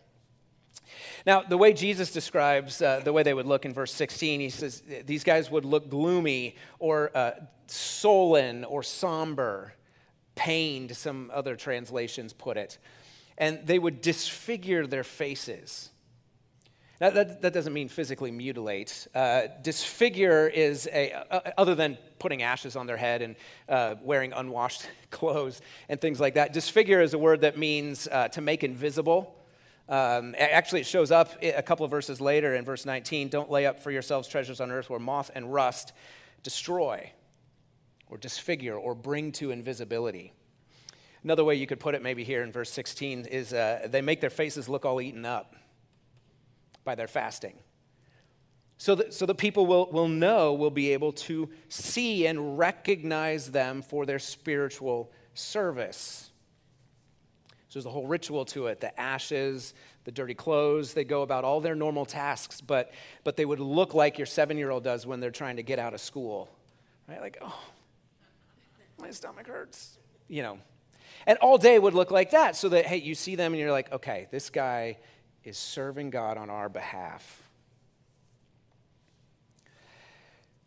Now, 1.25 1.43
the 1.43 1.57
way 1.57 1.73
Jesus 1.73 2.11
describes 2.11 2.83
uh, 2.83 3.01
the 3.05 3.13
way 3.13 3.23
they 3.23 3.35
would 3.35 3.47
look 3.47 3.65
in 3.65 3.73
verse 3.73 3.93
16, 3.95 4.41
he 4.41 4.51
says 4.51 4.83
these 5.07 5.23
guys 5.23 5.51
would 5.51 5.65
look 5.65 5.89
gloomy 5.89 6.57
or 6.81 7.17
uh, 7.17 7.33
sullen 7.69 8.65
or 8.65 8.83
somber, 8.83 9.75
pained, 10.35 10.97
some 10.97 11.31
other 11.33 11.55
translations 11.55 12.33
put 12.33 12.57
it 12.57 12.79
and 13.39 13.67
they 13.67 13.79
would 13.79 14.01
disfigure 14.01 14.87
their 14.87 15.05
faces. 15.05 15.91
Now, 17.01 17.11
that, 17.11 17.43
that 17.43 17.53
doesn't 17.53 17.73
mean 17.73 17.89
physically 17.89 18.31
mutilate. 18.31 19.09
Uh, 19.13 19.49
disfigure 19.63 20.47
is 20.47 20.89
a, 20.93 21.13
uh, 21.13 21.51
other 21.59 21.75
than 21.75 21.99
putting 22.21 22.43
ashes 22.43 22.77
on 22.77 22.87
their 22.87 22.97
head 22.97 23.23
and 23.23 23.35
uh, 23.69 23.97
wearing 24.03 24.33
unwashed 24.33 24.89
clothes 25.11 25.61
and 25.89 26.01
things 26.01 26.21
like 26.21 26.35
that. 26.35 26.53
Disfigure 26.53 27.01
is 27.01 27.13
a 27.13 27.19
word 27.19 27.41
that 27.41 27.59
means 27.59 28.07
uh, 28.07 28.29
to 28.29 28.41
make 28.41 28.63
invisible, 28.63 29.37
Um, 29.89 30.37
actually, 30.39 30.81
it 30.81 30.87
shows 30.87 31.11
up 31.11 31.43
a 31.43 31.63
couple 31.63 31.85
of 31.85 31.91
verses 31.91 32.21
later 32.21 32.55
in 32.55 32.65
verse 32.65 32.87
19 32.87 33.29
don't 33.29 33.51
lay 33.51 33.67
up 33.67 33.83
for 33.83 33.91
yourselves 33.91 34.29
treasures 34.29 34.61
on 34.61 34.71
earth 34.71 34.89
where 34.89 35.01
moth 35.01 35.31
and 35.35 35.53
rust 35.53 35.93
destroy 36.43 37.11
or 38.09 38.17
disfigure 38.17 38.77
or 38.77 38.95
bring 38.95 39.33
to 39.33 39.51
invisibility. 39.51 40.33
Another 41.25 41.45
way 41.45 41.55
you 41.55 41.67
could 41.67 41.79
put 41.79 41.95
it, 41.95 42.03
maybe 42.03 42.25
here 42.25 42.43
in 42.43 42.51
verse 42.51 42.71
16, 42.71 43.27
is 43.27 43.53
uh, 43.53 43.87
they 43.89 44.01
make 44.01 44.21
their 44.21 44.31
faces 44.31 44.69
look 44.69 44.85
all 44.85 45.01
eaten 45.01 45.25
up 45.25 45.55
by 46.85 46.95
their 46.95 47.07
fasting. 47.07 47.55
So 48.77 48.97
that, 48.97 49.15
so 49.15 49.27
that 49.27 49.37
people 49.37 49.67
will, 49.67 49.89
will 49.93 50.09
know, 50.09 50.55
will 50.55 50.71
be 50.71 50.93
able 50.93 51.13
to 51.13 51.49
see 51.69 52.27
and 52.27 52.59
recognize 52.59 53.53
them 53.53 53.83
for 53.83 54.05
their 54.05 54.19
spiritual 54.19 55.13
service. 55.35 56.31
So 57.69 57.79
there's 57.79 57.87
a 57.87 57.91
whole 57.91 58.09
ritual 58.09 58.45
to 58.47 58.67
it 58.67 58.81
the 58.81 58.99
ashes, 59.01 59.75
the 60.03 60.11
dirty 60.11 60.35
clothes. 60.35 60.95
They 60.95 61.05
go 61.05 61.23
about 61.23 61.45
all 61.45 61.61
their 61.61 61.77
normal 61.77 62.05
tasks, 62.05 62.61
but, 62.61 62.91
but 63.23 63.37
they 63.37 63.45
would 63.45 63.61
look 63.61 63.95
like 63.95 64.19
your 64.19 64.27
seven 64.27 64.59
year 64.59 64.71
old 64.71 64.83
does 64.83 65.07
when 65.07 65.21
they're 65.21 65.31
trying 65.31 65.57
to 65.57 65.63
get 65.63 65.79
out 65.79 65.95
of 65.95 66.01
school. 66.01 66.51
Right? 67.09 67.21
Like, 67.21 67.39
oh, 67.41 67.63
my 68.99 69.13
stomach 69.13 69.47
hurts. 69.47 69.99
You 70.27 70.43
know. 70.43 70.59
And 71.27 71.39
all 71.39 71.59
day 71.59 71.79
would 71.79 71.95
look 71.95 72.11
like 72.11 72.31
that, 72.31 72.57
so 72.57 72.69
that, 72.71 72.87
hey, 72.87 72.97
you 72.97 73.15
see 73.15 73.37
them 73.37 73.53
and 73.53 73.61
you're 73.61 73.73
like, 73.73 73.93
okay, 73.93 74.29
this 74.31 74.51
guy 74.51 74.99
is 75.45 75.57
serving 75.57 76.11
God 76.11 76.37
on 76.37 76.51
our 76.51 76.69
behalf. 76.69 77.43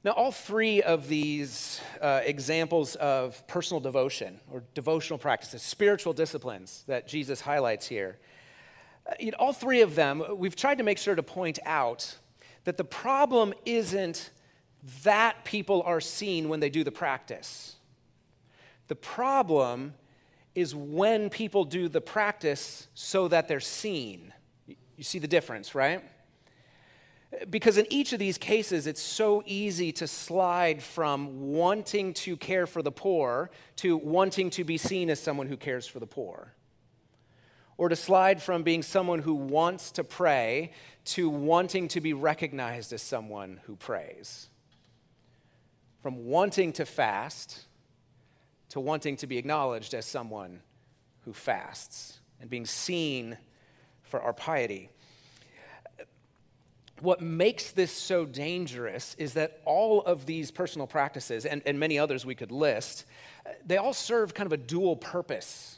Now, 0.04 0.12
all 0.12 0.32
three 0.32 0.84
of 0.84 1.08
these 1.08 1.82
uh, 2.00 2.22
examples 2.24 2.96
of 2.96 3.46
personal 3.48 3.82
devotion 3.82 4.40
or 4.52 4.64
devotional 4.76 5.18
practices, 5.18 5.64
spiritual 5.64 6.14
disciplines 6.14 6.84
that 6.88 7.08
Jesus 7.08 7.42
highlights 7.42 7.88
here, 7.88 8.20
uh, 9.10 9.14
you 9.20 9.32
know, 9.32 9.38
all 9.40 9.54
three 9.54 9.82
of 9.82 9.96
them, 9.96 10.24
we've 10.38 10.56
tried 10.56 10.78
to 10.78 10.84
make 10.84 11.00
sure 11.00 11.16
to 11.16 11.24
point 11.24 11.58
out 11.66 12.18
that 12.66 12.78
the 12.78 12.84
problem 12.84 13.54
isn't 13.66 14.30
that 15.04 15.44
people 15.44 15.82
are 15.84 16.00
seen 16.00 16.50
when 16.50 16.60
they 16.60 16.70
do 16.70 16.84
the 16.84 16.92
practice. 16.92 17.76
The 18.88 18.96
problem 18.96 19.96
is 20.56 20.74
when 20.74 21.30
people 21.30 21.66
do 21.66 21.90
the 21.90 22.02
practice 22.02 22.88
so 22.96 23.28
that 23.28 23.48
they're 23.48 23.60
seen. 23.60 24.34
You 24.68 25.04
see 25.04 25.20
the 25.20 25.28
difference, 25.28 25.76
right? 25.76 26.02
Because 27.50 27.78
in 27.78 27.86
each 27.90 28.14
of 28.14 28.20
these 28.20 28.38
cases, 28.38 28.88
it's 28.88 29.02
so 29.02 29.44
easy 29.46 29.92
to 29.94 30.08
slide 30.08 30.82
from 30.82 31.52
wanting 31.52 32.14
to 32.14 32.38
care 32.38 32.66
for 32.66 32.82
the 32.82 32.92
poor 32.92 33.52
to 33.78 33.98
wanting 33.98 34.50
to 34.52 34.64
be 34.64 34.78
seen 34.78 35.10
as 35.10 35.20
someone 35.20 35.48
who 35.48 35.58
cares 35.58 35.86
for 35.86 36.00
the 36.00 36.08
poor. 36.08 36.54
Or 37.78 37.90
to 37.90 37.96
slide 37.98 38.42
from 38.42 38.64
being 38.64 38.82
someone 38.82 39.20
who 39.20 39.34
wants 39.34 39.92
to 39.92 40.04
pray 40.06 40.72
to 41.06 41.30
wanting 41.30 41.90
to 41.90 42.00
be 42.00 42.14
recognized 42.14 42.94
as 42.94 43.02
someone 43.02 43.60
who 43.66 43.76
prays. 43.76 44.48
From 46.02 46.26
wanting 46.26 46.72
to 46.74 46.86
fast 46.86 47.66
to 48.76 48.82
wanting 48.82 49.16
to 49.16 49.26
be 49.26 49.38
acknowledged 49.38 49.94
as 49.94 50.06
someone 50.06 50.60
who 51.24 51.32
fasts 51.32 52.20
and 52.42 52.50
being 52.50 52.66
seen 52.66 53.38
for 54.04 54.22
our 54.22 54.34
piety. 54.34 54.90
What 57.00 57.22
makes 57.22 57.72
this 57.72 57.90
so 57.90 58.26
dangerous 58.26 59.16
is 59.18 59.32
that 59.36 59.62
all 59.64 60.02
of 60.02 60.26
these 60.26 60.52
personal 60.52 60.88
practices, 60.88 61.46
and, 61.46 61.62
and 61.66 61.80
many 61.80 61.98
others 61.98 62.26
we 62.26 62.36
could 62.36 62.52
list, 62.52 63.06
they 63.66 63.78
all 63.78 63.94
serve 63.94 64.34
kind 64.34 64.46
of 64.46 64.52
a 64.52 64.58
dual 64.58 64.98
purpose 64.98 65.78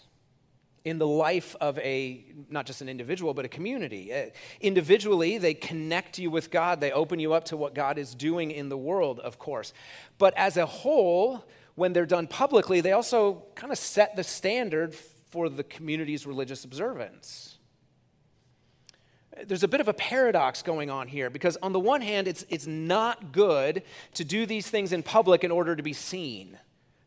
in 0.83 0.97
the 0.97 1.05
life 1.05 1.55
of 1.61 1.77
a 1.77 2.25
not 2.49 2.65
just 2.65 2.81
an 2.81 2.89
individual 2.89 3.35
but 3.35 3.45
a 3.45 3.49
community. 3.49 4.11
Uh, 4.11 4.25
individually 4.59 5.37
they 5.37 5.53
connect 5.53 6.17
you 6.17 6.31
with 6.31 6.49
god. 6.49 6.81
They 6.81 6.91
open 6.91 7.19
you 7.19 7.33
up 7.33 7.45
to 7.45 7.57
what 7.57 7.75
god 7.75 7.99
is 7.99 8.15
doing 8.15 8.49
in 8.49 8.69
the 8.69 8.77
world 8.77 9.19
of 9.19 9.37
course. 9.37 9.71
But 10.17 10.33
as 10.35 10.57
a 10.57 10.65
whole 10.65 11.45
when 11.77 11.93
they're 11.93 12.05
done 12.05 12.27
publicly 12.27 12.81
they 12.81 12.91
also 12.91 13.45
kind 13.55 13.71
of 13.71 13.77
set 13.77 14.15
the 14.17 14.23
standard 14.23 14.93
for 15.29 15.47
the 15.47 15.63
community's 15.63 16.27
religious 16.27 16.65
observance 16.65 17.57
there's 19.45 19.63
a 19.63 19.67
bit 19.67 19.81
of 19.81 19.87
a 19.87 19.93
paradox 19.93 20.61
going 20.61 20.89
on 20.89 21.07
here 21.07 21.29
because, 21.29 21.57
on 21.57 21.73
the 21.73 21.79
one 21.79 22.01
hand, 22.01 22.27
it's, 22.27 22.45
it's 22.49 22.65
not 22.65 23.31
good 23.31 23.83
to 24.15 24.23
do 24.23 24.45
these 24.45 24.67
things 24.67 24.91
in 24.91 25.03
public 25.03 25.43
in 25.43 25.51
order 25.51 25.75
to 25.75 25.83
be 25.83 25.93
seen, 25.93 26.57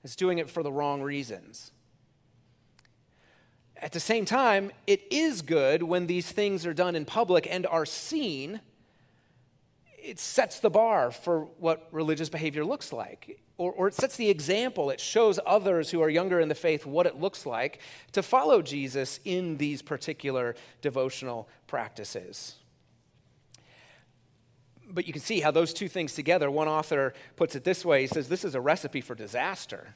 it's 0.04 0.16
doing 0.16 0.38
it 0.38 0.48
for 0.48 0.62
the 0.62 0.72
wrong 0.72 1.02
reasons. 1.02 1.72
At 3.76 3.92
the 3.92 4.00
same 4.00 4.26
time, 4.26 4.72
it 4.86 5.02
is 5.10 5.40
good 5.42 5.82
when 5.82 6.06
these 6.06 6.30
things 6.30 6.66
are 6.66 6.74
done 6.74 6.94
in 6.94 7.04
public 7.04 7.46
and 7.50 7.66
are 7.66 7.86
seen. 7.86 8.60
It 10.02 10.18
sets 10.18 10.60
the 10.60 10.70
bar 10.70 11.10
for 11.10 11.42
what 11.58 11.88
religious 11.92 12.28
behavior 12.28 12.64
looks 12.64 12.92
like 12.92 13.40
or, 13.60 13.72
or 13.72 13.88
it 13.88 13.94
sets 13.94 14.16
the 14.16 14.30
example. 14.30 14.88
It 14.88 15.00
shows 15.00 15.38
others 15.44 15.90
who 15.90 16.00
are 16.00 16.08
younger 16.08 16.40
in 16.40 16.48
the 16.48 16.54
faith 16.54 16.86
what 16.86 17.04
it 17.04 17.20
looks 17.20 17.44
like 17.44 17.80
to 18.12 18.22
follow 18.22 18.62
Jesus 18.62 19.20
in 19.26 19.58
these 19.58 19.82
particular 19.82 20.56
devotional 20.80 21.46
practices. 21.66 22.54
But 24.88 25.06
you 25.06 25.12
can 25.12 25.20
see 25.20 25.40
how 25.40 25.50
those 25.50 25.74
two 25.74 25.88
things 25.88 26.14
together, 26.14 26.50
one 26.50 26.68
author 26.68 27.12
puts 27.36 27.54
it 27.54 27.62
this 27.62 27.84
way 27.84 28.00
he 28.00 28.06
says, 28.06 28.30
This 28.30 28.46
is 28.46 28.54
a 28.54 28.60
recipe 28.62 29.02
for 29.02 29.14
disaster. 29.14 29.94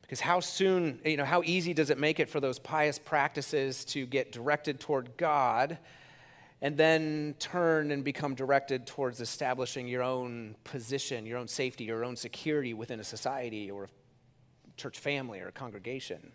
Because 0.00 0.18
how 0.18 0.40
soon, 0.40 0.98
you 1.04 1.16
know, 1.16 1.24
how 1.24 1.42
easy 1.44 1.72
does 1.72 1.90
it 1.90 1.98
make 1.98 2.18
it 2.18 2.28
for 2.28 2.40
those 2.40 2.58
pious 2.58 2.98
practices 2.98 3.84
to 3.86 4.04
get 4.04 4.32
directed 4.32 4.80
toward 4.80 5.16
God? 5.16 5.78
And 6.62 6.76
then 6.76 7.34
turn 7.40 7.90
and 7.90 8.04
become 8.04 8.36
directed 8.36 8.86
towards 8.86 9.20
establishing 9.20 9.88
your 9.88 10.04
own 10.04 10.54
position, 10.62 11.26
your 11.26 11.36
own 11.36 11.48
safety, 11.48 11.84
your 11.84 12.04
own 12.04 12.14
security 12.14 12.72
within 12.72 13.00
a 13.00 13.04
society 13.04 13.68
or 13.68 13.84
a 13.84 13.88
church 14.76 15.00
family 15.00 15.40
or 15.40 15.48
a 15.48 15.52
congregation. 15.52 16.30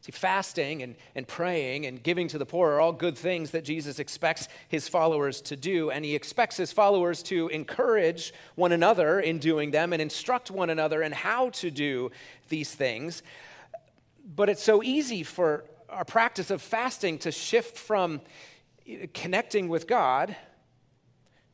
See, 0.00 0.12
fasting 0.12 0.82
and, 0.82 0.96
and 1.14 1.28
praying 1.28 1.84
and 1.84 2.02
giving 2.02 2.26
to 2.28 2.38
the 2.38 2.46
poor 2.46 2.72
are 2.72 2.80
all 2.80 2.92
good 2.92 3.18
things 3.18 3.50
that 3.50 3.64
Jesus 3.64 3.98
expects 3.98 4.48
his 4.68 4.88
followers 4.88 5.42
to 5.42 5.56
do, 5.56 5.90
and 5.90 6.04
he 6.04 6.14
expects 6.14 6.56
his 6.56 6.72
followers 6.72 7.22
to 7.24 7.48
encourage 7.48 8.32
one 8.54 8.72
another 8.72 9.20
in 9.20 9.38
doing 9.38 9.70
them 9.70 9.92
and 9.92 10.00
instruct 10.00 10.50
one 10.50 10.70
another 10.70 11.02
in 11.02 11.12
how 11.12 11.50
to 11.50 11.70
do 11.70 12.10
these 12.48 12.74
things. 12.74 13.22
But 14.36 14.48
it's 14.48 14.62
so 14.62 14.82
easy 14.82 15.22
for 15.22 15.64
our 15.94 16.04
practice 16.04 16.50
of 16.50 16.60
fasting 16.60 17.18
to 17.18 17.30
shift 17.30 17.78
from 17.78 18.20
connecting 19.14 19.68
with 19.68 19.86
God 19.86 20.34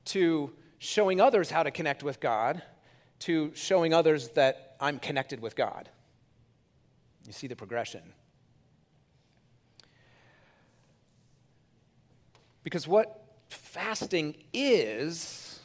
to 0.07 0.53
showing 0.79 1.21
others 1.21 1.51
how 1.51 1.63
to 1.63 1.71
connect 1.71 2.03
with 2.03 2.21
God 2.21 2.63
to 3.21 3.53
showing 3.55 3.93
others 3.93 4.31
that 4.31 4.77
I'm 4.81 4.99
connected 4.99 5.41
with 5.41 5.55
God. 5.55 5.91
You 7.27 7.35
see 7.35 7.47
the 7.47 7.55
progression. 7.55 8.01
Because 12.65 12.89
what 12.89 13.27
fasting 13.51 14.37
is, 14.55 15.61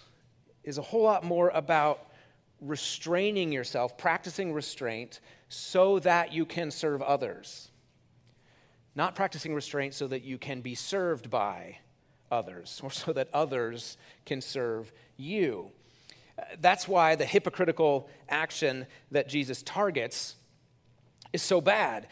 is 0.65 0.77
a 0.77 0.81
whole 0.81 1.03
lot 1.03 1.23
more 1.23 1.49
about 1.49 2.11
restraining 2.59 3.53
yourself, 3.53 3.97
practicing 3.97 4.51
restraint, 4.51 5.21
so 5.47 5.99
that 5.99 6.33
you 6.33 6.45
can 6.45 6.71
serve 6.71 7.01
others 7.01 7.69
not 8.95 9.15
practicing 9.15 9.53
restraint 9.53 9.93
so 9.93 10.07
that 10.07 10.23
you 10.23 10.37
can 10.37 10.61
be 10.61 10.73
served 10.73 11.29
by 11.29 11.77
others 12.31 12.79
or 12.83 12.91
so 12.91 13.13
that 13.13 13.29
others 13.33 13.97
can 14.25 14.41
serve 14.41 14.91
you. 15.17 15.71
Uh, 16.37 16.43
that's 16.59 16.87
why 16.87 17.15
the 17.15 17.25
hypocritical 17.25 18.09
action 18.29 18.85
that 19.11 19.27
Jesus 19.27 19.61
targets 19.63 20.35
is 21.33 21.41
so 21.41 21.61
bad. 21.61 22.07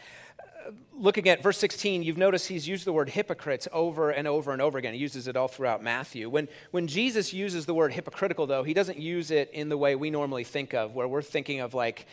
Looking 0.92 1.28
at 1.28 1.42
verse 1.42 1.58
16, 1.58 2.02
you've 2.02 2.16
noticed 2.16 2.48
he's 2.48 2.66
used 2.66 2.84
the 2.84 2.92
word 2.92 3.10
hypocrites 3.10 3.68
over 3.72 4.10
and 4.10 4.26
over 4.26 4.52
and 4.52 4.62
over 4.62 4.78
again. 4.78 4.94
He 4.94 5.00
uses 5.00 5.28
it 5.28 5.36
all 5.36 5.48
throughout 5.48 5.82
Matthew. 5.82 6.30
When, 6.30 6.48
when 6.70 6.86
Jesus 6.86 7.32
uses 7.32 7.66
the 7.66 7.74
word 7.74 7.92
hypocritical, 7.92 8.46
though, 8.46 8.62
he 8.62 8.74
doesn't 8.74 8.98
use 8.98 9.30
it 9.30 9.50
in 9.52 9.68
the 9.68 9.76
way 9.76 9.94
we 9.96 10.10
normally 10.10 10.44
think 10.44 10.72
of, 10.72 10.94
where 10.94 11.08
we're 11.08 11.22
thinking 11.22 11.60
of 11.60 11.74
like 11.74 12.06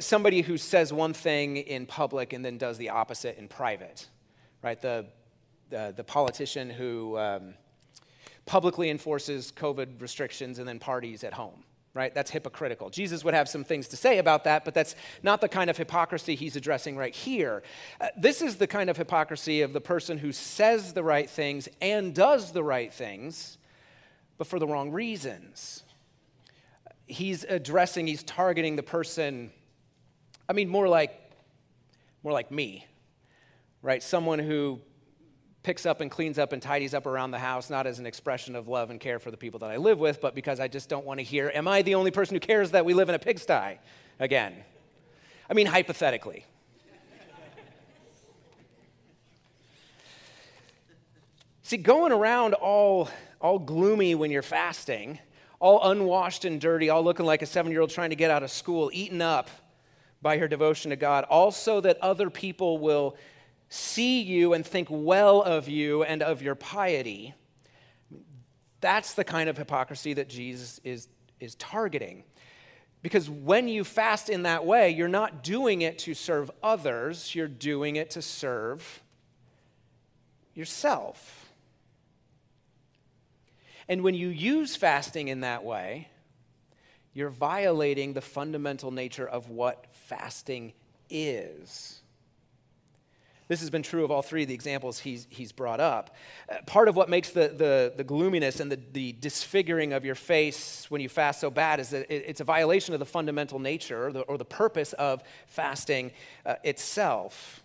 somebody 0.00 0.40
who 0.40 0.56
says 0.56 0.92
one 0.92 1.12
thing 1.12 1.58
in 1.58 1.86
public 1.86 2.32
and 2.32 2.44
then 2.44 2.58
does 2.58 2.78
the 2.78 2.90
opposite 2.90 3.38
in 3.38 3.48
private, 3.48 4.08
right? 4.62 4.80
The, 4.80 5.06
the, 5.70 5.92
the 5.96 6.04
politician 6.04 6.70
who 6.70 7.18
um, 7.18 7.54
publicly 8.46 8.90
enforces 8.90 9.52
COVID 9.52 10.00
restrictions 10.00 10.58
and 10.58 10.68
then 10.68 10.78
parties 10.78 11.24
at 11.24 11.32
home, 11.32 11.64
right? 11.94 12.14
That's 12.14 12.30
hypocritical. 12.30 12.90
Jesus 12.90 13.24
would 13.24 13.34
have 13.34 13.48
some 13.48 13.64
things 13.64 13.88
to 13.88 13.96
say 13.96 14.18
about 14.18 14.44
that, 14.44 14.64
but 14.64 14.74
that's 14.74 14.96
not 15.22 15.40
the 15.40 15.48
kind 15.48 15.70
of 15.70 15.76
hypocrisy 15.76 16.34
he's 16.34 16.56
addressing 16.56 16.96
right 16.96 17.14
here. 17.14 17.62
Uh, 18.00 18.08
this 18.16 18.42
is 18.42 18.56
the 18.56 18.66
kind 18.66 18.90
of 18.90 18.96
hypocrisy 18.96 19.62
of 19.62 19.72
the 19.72 19.80
person 19.80 20.18
who 20.18 20.32
says 20.32 20.92
the 20.92 21.04
right 21.04 21.30
things 21.30 21.68
and 21.80 22.14
does 22.14 22.52
the 22.52 22.64
right 22.64 22.92
things, 22.92 23.58
but 24.36 24.46
for 24.46 24.58
the 24.58 24.66
wrong 24.66 24.90
reasons. 24.90 25.84
He's 27.06 27.44
addressing, 27.44 28.06
he's 28.06 28.22
targeting 28.22 28.76
the 28.76 28.82
person 28.82 29.52
I 30.48 30.52
mean, 30.52 30.68
more 30.68 30.88
like, 30.88 31.18
more 32.22 32.32
like 32.32 32.50
me, 32.50 32.86
right? 33.82 34.02
Someone 34.02 34.38
who 34.38 34.80
picks 35.64 35.86
up 35.86 36.00
and 36.00 36.10
cleans 36.10 36.38
up 36.38 36.52
and 36.52 36.62
tidies 36.62 36.94
up 36.94 37.06
around 37.06 37.32
the 37.32 37.38
house, 37.38 37.70
not 37.70 37.86
as 37.86 37.98
an 37.98 38.06
expression 38.06 38.54
of 38.54 38.68
love 38.68 38.90
and 38.90 39.00
care 39.00 39.18
for 39.18 39.30
the 39.30 39.36
people 39.36 39.58
that 39.60 39.70
I 39.70 39.78
live 39.78 39.98
with, 39.98 40.20
but 40.20 40.34
because 40.34 40.60
I 40.60 40.68
just 40.68 40.88
don't 40.88 41.04
want 41.04 41.18
to 41.18 41.24
hear, 41.24 41.50
Am 41.54 41.66
I 41.66 41.82
the 41.82 41.96
only 41.96 42.10
person 42.10 42.36
who 42.36 42.40
cares 42.40 42.70
that 42.72 42.84
we 42.84 42.94
live 42.94 43.08
in 43.08 43.14
a 43.14 43.18
pigsty 43.18 43.78
again? 44.20 44.54
I 45.50 45.54
mean, 45.54 45.66
hypothetically. 45.66 46.44
See, 51.62 51.78
going 51.78 52.12
around 52.12 52.52
all, 52.52 53.08
all 53.40 53.58
gloomy 53.58 54.14
when 54.14 54.30
you're 54.30 54.42
fasting, 54.42 55.18
all 55.60 55.90
unwashed 55.90 56.44
and 56.44 56.60
dirty, 56.60 56.90
all 56.90 57.02
looking 57.02 57.24
like 57.24 57.40
a 57.40 57.46
seven 57.46 57.72
year 57.72 57.80
old 57.80 57.88
trying 57.88 58.10
to 58.10 58.16
get 58.16 58.30
out 58.30 58.42
of 58.42 58.50
school, 58.50 58.90
eaten 58.92 59.22
up 59.22 59.48
by 60.20 60.36
her 60.36 60.46
devotion 60.46 60.90
to 60.90 60.96
God, 60.96 61.24
also 61.24 61.80
that 61.80 61.96
other 62.02 62.28
people 62.28 62.76
will 62.76 63.16
see 63.74 64.22
you 64.22 64.52
and 64.52 64.64
think 64.64 64.86
well 64.88 65.42
of 65.42 65.68
you 65.68 66.04
and 66.04 66.22
of 66.22 66.42
your 66.42 66.54
piety. 66.54 67.34
That's 68.80 69.14
the 69.14 69.24
kind 69.24 69.48
of 69.48 69.56
hypocrisy 69.56 70.14
that 70.14 70.28
Jesus 70.28 70.80
is, 70.84 71.08
is 71.40 71.56
targeting. 71.56 72.22
Because 73.02 73.28
when 73.28 73.66
you 73.66 73.82
fast 73.82 74.30
in 74.30 74.44
that 74.44 74.64
way, 74.64 74.90
you're 74.90 75.08
not 75.08 75.42
doing 75.42 75.82
it 75.82 75.98
to 76.00 76.14
serve 76.14 76.50
others, 76.62 77.34
you're 77.34 77.48
doing 77.48 77.96
it 77.96 78.10
to 78.10 78.22
serve 78.22 79.02
yourself. 80.54 81.52
And 83.88 84.02
when 84.02 84.14
you 84.14 84.28
use 84.28 84.76
fasting 84.76 85.28
in 85.28 85.40
that 85.40 85.64
way, 85.64 86.08
you're 87.12 87.28
violating 87.28 88.12
the 88.12 88.20
fundamental 88.20 88.90
nature 88.92 89.26
of 89.26 89.50
what 89.50 89.86
fasting 89.90 90.72
is. 91.10 92.00
This 93.46 93.60
has 93.60 93.68
been 93.68 93.82
true 93.82 94.04
of 94.04 94.10
all 94.10 94.22
three 94.22 94.42
of 94.42 94.48
the 94.48 94.54
examples 94.54 94.98
he's, 94.98 95.26
he's 95.28 95.52
brought 95.52 95.80
up. 95.80 96.16
Uh, 96.48 96.56
part 96.66 96.88
of 96.88 96.96
what 96.96 97.10
makes 97.10 97.30
the, 97.30 97.48
the, 97.48 97.92
the 97.94 98.04
gloominess 98.04 98.58
and 98.58 98.72
the, 98.72 98.80
the 98.92 99.12
disfiguring 99.12 99.92
of 99.92 100.04
your 100.04 100.14
face 100.14 100.86
when 100.88 101.02
you 101.02 101.10
fast 101.10 101.40
so 101.40 101.50
bad 101.50 101.78
is 101.78 101.90
that 101.90 102.10
it, 102.12 102.24
it's 102.26 102.40
a 102.40 102.44
violation 102.44 102.94
of 102.94 103.00
the 103.00 103.06
fundamental 103.06 103.58
nature 103.58 104.06
or 104.06 104.12
the, 104.12 104.20
or 104.22 104.38
the 104.38 104.44
purpose 104.46 104.94
of 104.94 105.22
fasting 105.46 106.10
uh, 106.46 106.54
itself 106.64 107.62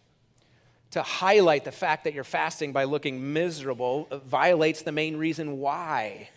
to 0.92 1.02
highlight 1.02 1.64
the 1.64 1.72
fact 1.72 2.04
that 2.04 2.14
you're 2.14 2.24
fasting 2.24 2.74
by 2.74 2.84
looking 2.84 3.32
miserable 3.32 4.08
violates 4.26 4.82
the 4.82 4.92
main 4.92 5.16
reason 5.16 5.60
why 5.60 6.30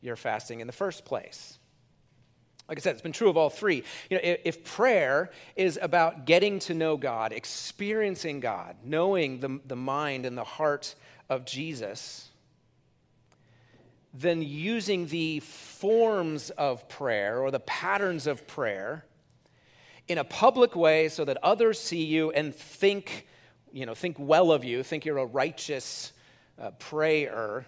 you're 0.00 0.16
fasting 0.16 0.60
in 0.60 0.66
the 0.66 0.72
first 0.72 1.04
place. 1.04 1.58
Like 2.72 2.78
I 2.78 2.80
said, 2.80 2.92
it's 2.94 3.02
been 3.02 3.12
true 3.12 3.28
of 3.28 3.36
all 3.36 3.50
three. 3.50 3.84
You 4.08 4.16
know, 4.16 4.22
if 4.22 4.64
prayer 4.64 5.30
is 5.56 5.78
about 5.82 6.24
getting 6.24 6.58
to 6.60 6.72
know 6.72 6.96
God, 6.96 7.30
experiencing 7.30 8.40
God, 8.40 8.76
knowing 8.82 9.40
the, 9.40 9.60
the 9.66 9.76
mind 9.76 10.24
and 10.24 10.38
the 10.38 10.42
heart 10.42 10.94
of 11.28 11.44
Jesus, 11.44 12.30
then 14.14 14.40
using 14.40 15.08
the 15.08 15.40
forms 15.40 16.48
of 16.48 16.88
prayer 16.88 17.40
or 17.40 17.50
the 17.50 17.60
patterns 17.60 18.26
of 18.26 18.46
prayer 18.46 19.04
in 20.08 20.16
a 20.16 20.24
public 20.24 20.74
way 20.74 21.10
so 21.10 21.26
that 21.26 21.36
others 21.42 21.78
see 21.78 22.06
you 22.06 22.30
and 22.30 22.54
think 22.54 23.26
you 23.70 23.84
know, 23.84 23.94
think 23.94 24.16
well 24.18 24.50
of 24.50 24.64
you, 24.64 24.82
think 24.82 25.04
you're 25.04 25.18
a 25.18 25.26
righteous 25.26 26.14
uh, 26.58 26.70
prayer, 26.70 27.66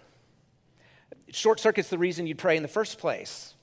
short 1.29 1.59
circuits 1.59 1.89
the 1.89 1.99
reason 1.99 2.25
you'd 2.25 2.39
pray 2.39 2.57
in 2.57 2.63
the 2.63 2.67
first 2.67 2.97
place. 2.97 3.54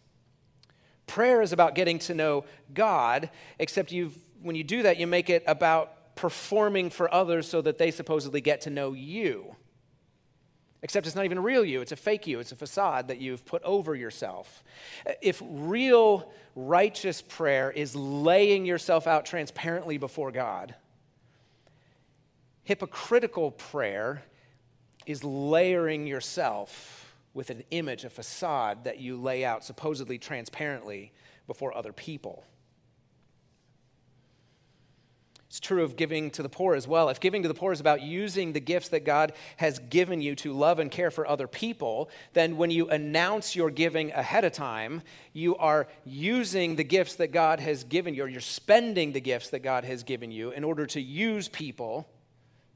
Prayer 1.12 1.42
is 1.42 1.52
about 1.52 1.74
getting 1.74 1.98
to 1.98 2.14
know 2.14 2.46
God, 2.72 3.28
except 3.58 3.92
you 3.92 4.12
when 4.40 4.56
you 4.56 4.64
do 4.64 4.84
that, 4.84 4.96
you 4.96 5.06
make 5.06 5.28
it 5.28 5.44
about 5.46 6.16
performing 6.16 6.88
for 6.88 7.12
others 7.12 7.46
so 7.46 7.60
that 7.60 7.76
they 7.76 7.90
supposedly 7.90 8.40
get 8.40 8.62
to 8.62 8.70
know 8.70 8.94
you. 8.94 9.54
Except 10.80 11.06
it's 11.06 11.14
not 11.14 11.26
even 11.26 11.36
a 11.36 11.42
real 11.42 11.66
you, 11.66 11.82
it's 11.82 11.92
a 11.92 11.96
fake 11.96 12.26
you, 12.26 12.40
it's 12.40 12.52
a 12.52 12.56
facade 12.56 13.08
that 13.08 13.18
you've 13.18 13.44
put 13.44 13.62
over 13.62 13.94
yourself. 13.94 14.64
If 15.20 15.42
real 15.44 16.32
righteous 16.56 17.20
prayer 17.20 17.70
is 17.70 17.94
laying 17.94 18.64
yourself 18.64 19.06
out 19.06 19.26
transparently 19.26 19.98
before 19.98 20.32
God, 20.32 20.74
Hypocritical 22.64 23.50
prayer 23.50 24.22
is 25.04 25.22
layering 25.22 26.06
yourself 26.06 27.11
with 27.34 27.50
an 27.50 27.62
image, 27.70 28.04
a 28.04 28.10
facade 28.10 28.84
that 28.84 28.98
you 28.98 29.20
lay 29.20 29.44
out 29.44 29.64
supposedly 29.64 30.18
transparently 30.18 31.12
before 31.46 31.76
other 31.76 31.92
people. 31.92 32.44
It's 35.52 35.60
true 35.60 35.82
of 35.82 35.96
giving 35.96 36.30
to 36.30 36.42
the 36.42 36.48
poor 36.48 36.74
as 36.74 36.88
well. 36.88 37.10
If 37.10 37.20
giving 37.20 37.42
to 37.42 37.48
the 37.48 37.52
poor 37.52 37.72
is 37.72 37.80
about 37.80 38.00
using 38.00 38.54
the 38.54 38.60
gifts 38.60 38.88
that 38.88 39.04
God 39.04 39.34
has 39.58 39.78
given 39.78 40.22
you 40.22 40.34
to 40.36 40.54
love 40.54 40.78
and 40.78 40.90
care 40.90 41.10
for 41.10 41.26
other 41.26 41.46
people, 41.46 42.08
then 42.32 42.56
when 42.56 42.70
you 42.70 42.88
announce 42.88 43.54
your 43.54 43.70
giving 43.70 44.12
ahead 44.12 44.46
of 44.46 44.52
time, 44.52 45.02
you 45.34 45.54
are 45.56 45.88
using 46.06 46.76
the 46.76 46.84
gifts 46.84 47.16
that 47.16 47.32
God 47.32 47.60
has 47.60 47.84
given 47.84 48.14
you, 48.14 48.22
or 48.22 48.28
you're 48.28 48.40
spending 48.40 49.12
the 49.12 49.20
gifts 49.20 49.50
that 49.50 49.58
God 49.58 49.84
has 49.84 50.04
given 50.04 50.30
you 50.30 50.52
in 50.52 50.64
order 50.64 50.86
to 50.86 51.02
use 51.02 51.48
people 51.48 52.08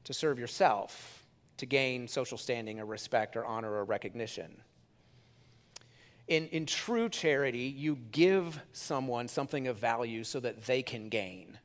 to 0.03 0.13
serve 0.13 0.37
yourself, 0.37 1.16
to 1.57 1.65
gain 1.65 2.07
social 2.07 2.37
standing 2.37 2.79
or 2.79 2.85
respect 2.85 3.35
or 3.35 3.45
honor 3.45 3.71
or 3.71 3.83
recognition. 3.83 4.61
In, 6.27 6.47
in 6.47 6.65
true 6.65 7.09
charity, 7.09 7.73
you 7.75 7.97
give 8.11 8.59
someone 8.73 9.27
something 9.27 9.67
of 9.67 9.77
value 9.77 10.23
so 10.23 10.39
that 10.41 10.65
they 10.65 10.83
can 10.83 11.09
gain. 11.09 11.57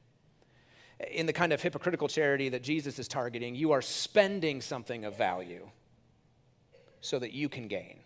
In 1.10 1.26
the 1.26 1.32
kind 1.32 1.52
of 1.52 1.60
hypocritical 1.60 2.06
charity 2.06 2.48
that 2.50 2.62
Jesus 2.62 2.98
is 2.98 3.08
targeting, 3.08 3.56
you 3.56 3.72
are 3.72 3.82
spending 3.82 4.60
something 4.60 5.04
of 5.04 5.16
value 5.18 5.68
so 7.00 7.18
that 7.18 7.32
you 7.32 7.48
can 7.48 7.66
gain. 7.66 7.98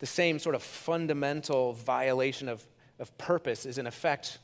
The 0.00 0.06
same 0.06 0.40
sort 0.40 0.56
of 0.56 0.62
fundamental 0.62 1.74
violation 1.74 2.48
of, 2.48 2.66
of 2.98 3.16
purpose 3.16 3.64
is 3.64 3.78
in 3.78 3.86
effect 3.86 4.38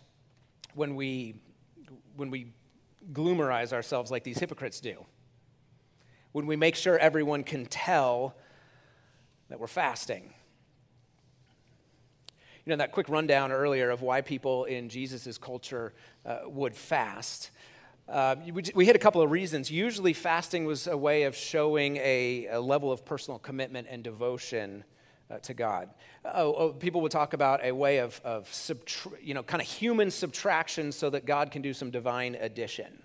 when 0.75 0.94
we 0.94 1.35
when 2.16 2.31
we 2.31 2.53
gloomerize 3.13 3.73
ourselves 3.73 4.11
like 4.11 4.25
these 4.25 4.39
hypocrites 4.39 4.81
do. 4.81 5.05
When 6.33 6.47
we 6.47 6.57
make 6.57 6.77
sure 6.77 6.99
everyone 6.99 7.43
can 7.43 7.67
tell 7.67 8.37
that 9.49 9.59
we're 9.59 9.67
fasting. 9.67 10.33
You 12.65 12.71
know, 12.71 12.77
that 12.77 12.93
quick 12.93 13.09
rundown 13.09 13.53
earlier 13.53 13.91
of 13.91 14.01
why 14.01 14.21
people 14.21 14.65
in 14.65 14.89
Jesus' 14.89 15.39
culture 15.39 15.93
uh, 16.25 16.41
would 16.47 16.77
fast. 16.77 17.51
Uh, 18.09 18.37
we, 18.53 18.63
we, 18.75 18.87
hit 18.87 18.95
a 18.97 18.99
couple 18.99 19.23
of 19.23 19.31
reasons. 19.31 19.71
Usually, 19.71 20.13
fasting 20.13 20.65
was 20.65 20.87
a 20.87 20.97
way 20.97 21.25
of 21.25 21.35
showing 21.35 21.97
a, 21.97 22.47
a 22.47 22.61
level 22.61 22.93
of 22.93 23.05
personal 23.05 23.39
commitment 23.39 23.89
and 23.91 24.05
devotion 24.05 24.85
uh, 25.31 25.38
to 25.38 25.55
God. 25.55 25.90
Oh, 26.25 26.55
oh, 26.55 26.73
people 26.73 27.01
would 27.03 27.12
talk 27.12 27.33
about 27.33 27.64
a 27.64 27.73
way 27.73 27.99
of, 27.99 28.21
of 28.25 28.49
subtra- 28.51 29.16
you 29.23 29.35
know, 29.35 29.43
kind 29.43 29.62
of 29.62 29.69
human 29.69 30.11
subtraction 30.11 30.93
so 30.93 31.11
that 31.11 31.25
God 31.25 31.51
can 31.51 31.62
do 31.62 31.73
some 31.73 31.90
divine 31.90 32.35
addition, 32.35 33.03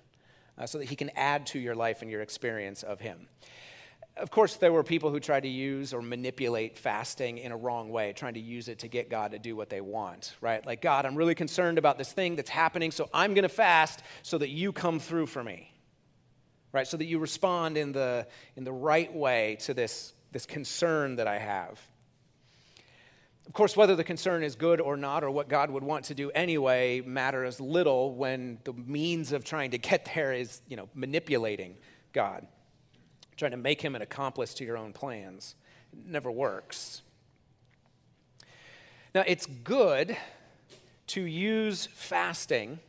uh, 0.57 0.65
so 0.65 0.79
that 0.79 0.85
He 0.85 0.95
can 0.95 1.11
add 1.15 1.45
to 1.47 1.59
your 1.59 1.75
life 1.75 2.01
and 2.01 2.09
your 2.09 2.21
experience 2.21 2.83
of 2.83 2.99
Him. 2.99 3.27
Of 4.17 4.31
course, 4.31 4.55
there 4.55 4.71
were 4.71 4.83
people 4.83 5.11
who 5.11 5.19
tried 5.19 5.43
to 5.43 5.49
use 5.49 5.93
or 5.93 6.01
manipulate 6.01 6.77
fasting 6.77 7.37
in 7.37 7.51
a 7.51 7.57
wrong 7.57 7.89
way, 7.89 8.13
trying 8.13 8.35
to 8.35 8.39
use 8.39 8.69
it 8.69 8.79
to 8.79 8.87
get 8.87 9.09
God 9.09 9.31
to 9.31 9.39
do 9.39 9.57
what 9.57 9.69
they 9.69 9.81
want, 9.81 10.35
right? 10.39 10.65
Like, 10.65 10.81
God, 10.81 11.05
I'm 11.05 11.15
really 11.15 11.35
concerned 11.35 11.77
about 11.77 11.97
this 11.97 12.13
thing 12.13 12.37
that's 12.37 12.49
happening, 12.49 12.91
so 12.91 13.09
I'm 13.13 13.33
going 13.33 13.43
to 13.43 13.49
fast 13.49 14.03
so 14.23 14.37
that 14.37 14.49
you 14.49 14.71
come 14.71 14.99
through 14.99 15.25
for 15.25 15.43
me, 15.43 15.73
right? 16.71 16.87
So 16.87 16.95
that 16.95 17.05
you 17.05 17.19
respond 17.19 17.77
in 17.77 17.91
the, 17.91 18.25
in 18.55 18.63
the 18.63 18.71
right 18.71 19.13
way 19.13 19.57
to 19.61 19.73
this, 19.73 20.13
this 20.31 20.45
concern 20.45 21.17
that 21.17 21.27
I 21.27 21.37
have. 21.37 21.77
Of 23.47 23.53
course, 23.53 23.77
whether 23.77 23.95
the 23.95 24.03
concern 24.03 24.43
is 24.43 24.55
good 24.55 24.81
or 24.81 24.97
not, 24.97 25.23
or 25.23 25.29
what 25.29 25.47
God 25.47 25.69
would 25.69 25.83
want 25.83 26.05
to 26.05 26.15
do 26.15 26.31
anyway, 26.31 27.01
matters 27.01 27.59
little 27.59 28.15
when 28.15 28.57
the 28.63 28.73
means 28.73 29.31
of 29.31 29.43
trying 29.43 29.71
to 29.71 29.77
get 29.77 30.09
there 30.13 30.33
is, 30.33 30.61
you 30.67 30.75
know, 30.75 30.89
manipulating 30.93 31.77
God, 32.11 32.47
trying 33.37 33.51
to 33.51 33.57
make 33.57 33.81
him 33.81 33.95
an 33.95 34.01
accomplice 34.01 34.53
to 34.55 34.65
your 34.65 34.77
own 34.77 34.93
plans. 34.93 35.55
It 35.93 36.07
never 36.07 36.31
works. 36.31 37.03
Now, 39.13 39.23
it's 39.27 39.45
good 39.45 40.17
to 41.07 41.21
use 41.21 41.85
fasting 41.93 42.79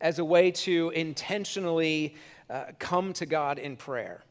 as 0.00 0.18
a 0.18 0.24
way 0.24 0.50
to 0.50 0.90
intentionally 0.94 2.16
uh, 2.48 2.64
come 2.78 3.12
to 3.12 3.26
God 3.26 3.58
in 3.58 3.76
prayer 3.76 4.22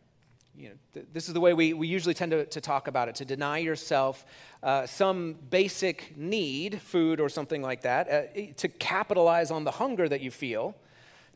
you 0.59 0.69
know, 0.69 0.75
th- 0.93 1.05
this 1.13 1.29
is 1.29 1.33
the 1.33 1.39
way 1.39 1.53
we, 1.53 1.73
we 1.73 1.87
usually 1.87 2.13
tend 2.13 2.31
to, 2.31 2.45
to 2.45 2.59
talk 2.59 2.87
about 2.87 3.07
it 3.07 3.15
to 3.15 3.25
deny 3.25 3.59
yourself 3.59 4.25
uh, 4.61 4.85
some 4.85 5.35
basic 5.49 6.17
need, 6.17 6.81
food 6.81 7.21
or 7.21 7.29
something 7.29 7.61
like 7.61 7.81
that, 7.83 8.09
uh, 8.09 8.41
to 8.57 8.67
capitalize 8.67 9.51
on 9.51 9.63
the 9.63 9.71
hunger 9.71 10.09
that 10.09 10.19
you 10.19 10.29
feel, 10.29 10.75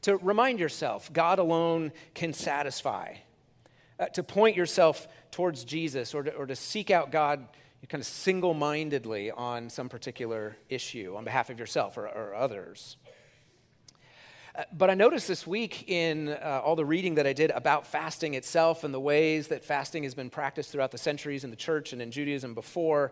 to 0.01 0.17
remind 0.17 0.59
yourself 0.59 1.11
God 1.13 1.39
alone 1.39 1.93
can 2.13 2.33
satisfy, 2.33 3.15
uh, 3.97 4.07
to 4.07 4.23
point 4.23 4.57
yourself 4.57 5.07
towards 5.31 5.63
Jesus 5.63 6.13
or 6.13 6.23
to, 6.23 6.33
or 6.33 6.45
to 6.45 6.55
seek 6.55 6.91
out 6.91 7.09
God 7.09 7.47
kind 7.89 8.01
of 8.01 8.07
single 8.07 8.53
mindedly 8.53 9.31
on 9.31 9.69
some 9.69 9.89
particular 9.89 10.57
issue 10.69 11.15
on 11.17 11.23
behalf 11.23 11.49
of 11.49 11.59
yourself 11.59 11.97
or, 11.97 12.07
or 12.07 12.33
others. 12.33 12.97
Uh, 14.55 14.63
but 14.71 14.91
I 14.91 14.93
noticed 14.93 15.27
this 15.27 15.47
week 15.47 15.89
in 15.89 16.29
uh, 16.29 16.61
all 16.63 16.75
the 16.75 16.85
reading 16.85 17.15
that 17.15 17.25
I 17.25 17.33
did 17.33 17.49
about 17.49 17.87
fasting 17.87 18.35
itself 18.35 18.83
and 18.83 18.93
the 18.93 18.99
ways 18.99 19.47
that 19.47 19.65
fasting 19.65 20.03
has 20.03 20.13
been 20.13 20.29
practiced 20.29 20.71
throughout 20.71 20.91
the 20.91 20.97
centuries 20.99 21.43
in 21.43 21.49
the 21.49 21.55
church 21.55 21.91
and 21.91 21.99
in 21.99 22.11
Judaism 22.11 22.53
before, 22.53 23.11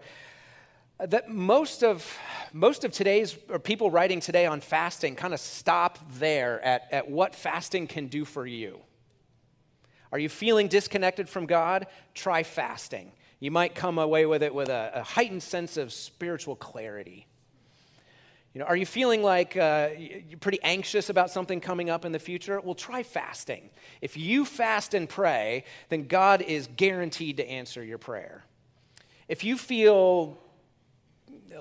uh, 1.00 1.08
that 1.08 1.30
most 1.30 1.84
of, 1.84 2.16
most 2.54 2.84
of 2.84 2.92
today's, 2.92 3.36
or 3.50 3.58
people 3.58 3.90
writing 3.90 4.20
today 4.20 4.46
on 4.46 4.62
fasting, 4.62 5.16
kind 5.16 5.34
of 5.34 5.40
stop 5.40 5.98
there 6.20 6.64
at, 6.64 6.88
at 6.92 7.10
what 7.10 7.34
fasting 7.34 7.88
can 7.88 8.06
do 8.06 8.24
for 8.24 8.46
you. 8.46 8.80
Are 10.12 10.20
you 10.20 10.30
feeling 10.30 10.68
disconnected 10.68 11.28
from 11.28 11.48
God? 11.48 11.88
Try 12.14 12.44
fasting. 12.44 13.14
You 13.40 13.50
might 13.50 13.74
come 13.74 13.98
away 13.98 14.28
with 14.28 14.44
it 14.44 14.54
with 14.54 14.70
a, 14.70 14.92
a 14.94 15.04
heightened 15.04 15.42
sense 15.42 15.76
of 15.76 15.92
spiritual 15.92 16.56
clarity. 16.56 17.26
You 18.54 18.60
know, 18.60 18.66
are 18.66 18.76
you 18.76 18.86
feeling 18.86 19.24
like 19.24 19.56
uh, 19.56 19.90
you're 19.98 20.38
pretty 20.40 20.62
anxious 20.62 21.10
about 21.10 21.30
something 21.30 21.62
coming 21.62 21.90
up 21.90 22.04
in 22.04 22.12
the 22.12 22.20
future? 22.20 22.60
Well, 22.60 22.76
try 22.76 23.02
fasting. 23.02 23.70
If 24.02 24.18
you 24.18 24.44
fast 24.44 24.94
and 24.94 25.08
pray, 25.08 25.64
then 25.88 26.08
God 26.08 26.42
is 26.42 26.68
guaranteed 26.76 27.38
to 27.38 27.50
answer 27.50 27.82
your 27.82 27.98
prayer. 27.98 28.44
If 29.30 29.46
you 29.46 29.58
feel 29.58 30.38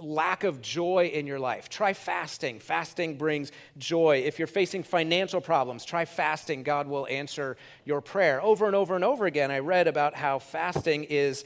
lack 0.03 0.43
of 0.43 0.61
joy 0.61 1.13
in 1.15 1.29
your 1.29 1.39
life, 1.39 1.69
try 1.69 1.93
fasting. 1.93 2.59
Fasting 2.59 3.17
brings 3.17 3.53
joy. 3.79 4.25
If 4.27 4.41
you're 4.41 4.49
facing 4.49 4.83
financial 4.83 5.41
problems, 5.41 5.85
try 5.85 6.05
fasting. 6.05 6.65
God 6.65 6.89
will 6.89 7.07
answer 7.07 7.57
your 7.85 8.01
prayer. 8.01 8.43
Over 8.43 8.67
and 8.67 8.75
over 8.75 8.97
and 8.97 9.05
over 9.05 9.27
again, 9.27 9.53
I 9.53 9.61
read 9.61 9.87
about 9.87 10.15
how 10.15 10.41
fasting 10.41 11.05
is, 11.05 11.45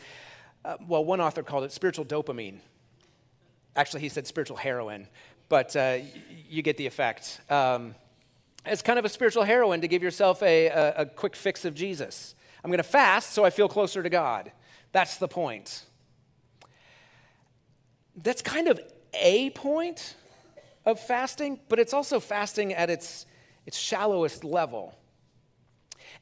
uh, 0.64 0.76
well, 0.88 1.04
one 1.04 1.20
author 1.20 1.42
called 1.42 1.64
it 1.64 1.72
spiritual 1.72 2.06
dopamine. 2.06 2.60
Actually, 3.76 4.02
he 4.02 4.08
said 4.08 4.26
spiritual 4.26 4.56
heroin 4.56 5.08
but 5.54 5.76
uh, 5.76 5.98
you 6.50 6.62
get 6.62 6.76
the 6.76 6.84
effect. 6.84 7.40
Um, 7.48 7.94
it's 8.66 8.82
kind 8.82 8.98
of 8.98 9.04
a 9.04 9.08
spiritual 9.08 9.44
heroin 9.44 9.82
to 9.82 9.86
give 9.86 10.02
yourself 10.02 10.42
a, 10.42 10.66
a, 10.66 10.94
a 11.02 11.06
quick 11.06 11.36
fix 11.36 11.64
of 11.64 11.76
Jesus. 11.76 12.34
I'm 12.64 12.72
going 12.72 12.78
to 12.78 12.82
fast 12.82 13.34
so 13.34 13.44
I 13.44 13.50
feel 13.50 13.68
closer 13.68 14.02
to 14.02 14.10
God. 14.10 14.50
That's 14.90 15.16
the 15.18 15.28
point. 15.28 15.84
That's 18.16 18.42
kind 18.42 18.66
of 18.66 18.80
a 19.12 19.50
point 19.50 20.16
of 20.84 20.98
fasting, 20.98 21.60
but 21.68 21.78
it's 21.78 21.94
also 21.94 22.18
fasting 22.18 22.74
at 22.74 22.90
its, 22.90 23.24
its 23.64 23.78
shallowest 23.78 24.42
level. 24.42 24.98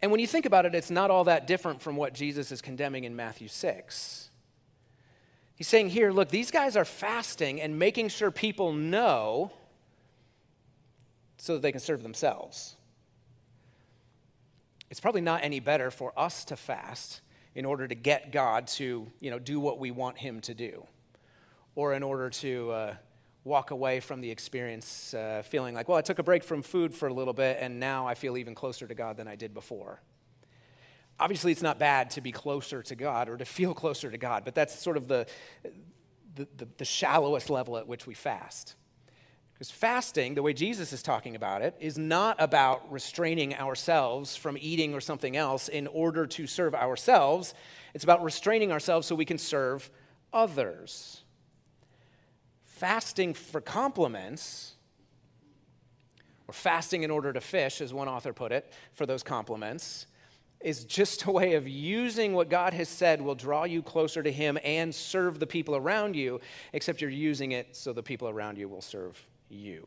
And 0.02 0.10
when 0.10 0.20
you 0.20 0.26
think 0.26 0.44
about 0.44 0.66
it, 0.66 0.74
it's 0.74 0.90
not 0.90 1.10
all 1.10 1.24
that 1.24 1.46
different 1.46 1.80
from 1.80 1.96
what 1.96 2.12
Jesus 2.12 2.52
is 2.52 2.60
condemning 2.60 3.04
in 3.04 3.16
Matthew 3.16 3.48
6. 3.48 4.28
He's 5.62 5.68
saying 5.68 5.90
here, 5.90 6.10
look, 6.10 6.28
these 6.28 6.50
guys 6.50 6.76
are 6.76 6.84
fasting 6.84 7.60
and 7.60 7.78
making 7.78 8.08
sure 8.08 8.32
people 8.32 8.72
know 8.72 9.52
so 11.36 11.52
that 11.52 11.62
they 11.62 11.70
can 11.70 11.80
serve 11.80 12.02
themselves. 12.02 12.74
It's 14.90 14.98
probably 14.98 15.20
not 15.20 15.44
any 15.44 15.60
better 15.60 15.92
for 15.92 16.12
us 16.18 16.44
to 16.46 16.56
fast 16.56 17.20
in 17.54 17.64
order 17.64 17.86
to 17.86 17.94
get 17.94 18.32
God 18.32 18.66
to, 18.78 19.06
you 19.20 19.30
know, 19.30 19.38
do 19.38 19.60
what 19.60 19.78
we 19.78 19.92
want 19.92 20.18
him 20.18 20.40
to 20.40 20.52
do 20.52 20.84
or 21.76 21.94
in 21.94 22.02
order 22.02 22.28
to 22.28 22.70
uh, 22.72 22.94
walk 23.44 23.70
away 23.70 24.00
from 24.00 24.20
the 24.20 24.32
experience 24.32 25.14
uh, 25.14 25.44
feeling 25.44 25.76
like, 25.76 25.88
well, 25.88 25.96
I 25.96 26.02
took 26.02 26.18
a 26.18 26.24
break 26.24 26.42
from 26.42 26.62
food 26.62 26.92
for 26.92 27.06
a 27.06 27.14
little 27.14 27.34
bit 27.34 27.58
and 27.60 27.78
now 27.78 28.04
I 28.04 28.14
feel 28.14 28.36
even 28.36 28.56
closer 28.56 28.88
to 28.88 28.96
God 28.96 29.16
than 29.16 29.28
I 29.28 29.36
did 29.36 29.54
before. 29.54 30.00
Obviously, 31.22 31.52
it's 31.52 31.62
not 31.62 31.78
bad 31.78 32.10
to 32.10 32.20
be 32.20 32.32
closer 32.32 32.82
to 32.82 32.96
God 32.96 33.28
or 33.28 33.36
to 33.36 33.44
feel 33.44 33.74
closer 33.74 34.10
to 34.10 34.18
God, 34.18 34.44
but 34.44 34.56
that's 34.56 34.76
sort 34.76 34.96
of 34.96 35.06
the, 35.06 35.24
the, 36.34 36.48
the, 36.56 36.66
the 36.78 36.84
shallowest 36.84 37.48
level 37.48 37.78
at 37.78 37.86
which 37.86 38.08
we 38.08 38.14
fast. 38.14 38.74
Because 39.54 39.70
fasting, 39.70 40.34
the 40.34 40.42
way 40.42 40.52
Jesus 40.52 40.92
is 40.92 41.00
talking 41.00 41.36
about 41.36 41.62
it, 41.62 41.76
is 41.78 41.96
not 41.96 42.34
about 42.40 42.90
restraining 42.90 43.54
ourselves 43.54 44.34
from 44.34 44.58
eating 44.60 44.94
or 44.94 45.00
something 45.00 45.36
else 45.36 45.68
in 45.68 45.86
order 45.86 46.26
to 46.26 46.48
serve 46.48 46.74
ourselves. 46.74 47.54
It's 47.94 48.02
about 48.02 48.24
restraining 48.24 48.72
ourselves 48.72 49.06
so 49.06 49.14
we 49.14 49.24
can 49.24 49.38
serve 49.38 49.88
others. 50.32 51.22
Fasting 52.64 53.32
for 53.32 53.60
compliments, 53.60 54.72
or 56.48 56.52
fasting 56.52 57.04
in 57.04 57.12
order 57.12 57.32
to 57.32 57.40
fish, 57.40 57.80
as 57.80 57.94
one 57.94 58.08
author 58.08 58.32
put 58.32 58.50
it, 58.50 58.72
for 58.90 59.06
those 59.06 59.22
compliments, 59.22 60.08
is 60.64 60.84
just 60.84 61.24
a 61.24 61.30
way 61.30 61.54
of 61.54 61.68
using 61.68 62.32
what 62.32 62.48
God 62.48 62.72
has 62.74 62.88
said 62.88 63.20
will 63.20 63.34
draw 63.34 63.64
you 63.64 63.82
closer 63.82 64.22
to 64.22 64.32
Him 64.32 64.58
and 64.64 64.94
serve 64.94 65.38
the 65.38 65.46
people 65.46 65.76
around 65.76 66.16
you, 66.16 66.40
except 66.72 67.00
you're 67.00 67.10
using 67.10 67.52
it 67.52 67.76
so 67.76 67.92
the 67.92 68.02
people 68.02 68.28
around 68.28 68.58
you 68.58 68.68
will 68.68 68.80
serve 68.80 69.24
you. 69.48 69.86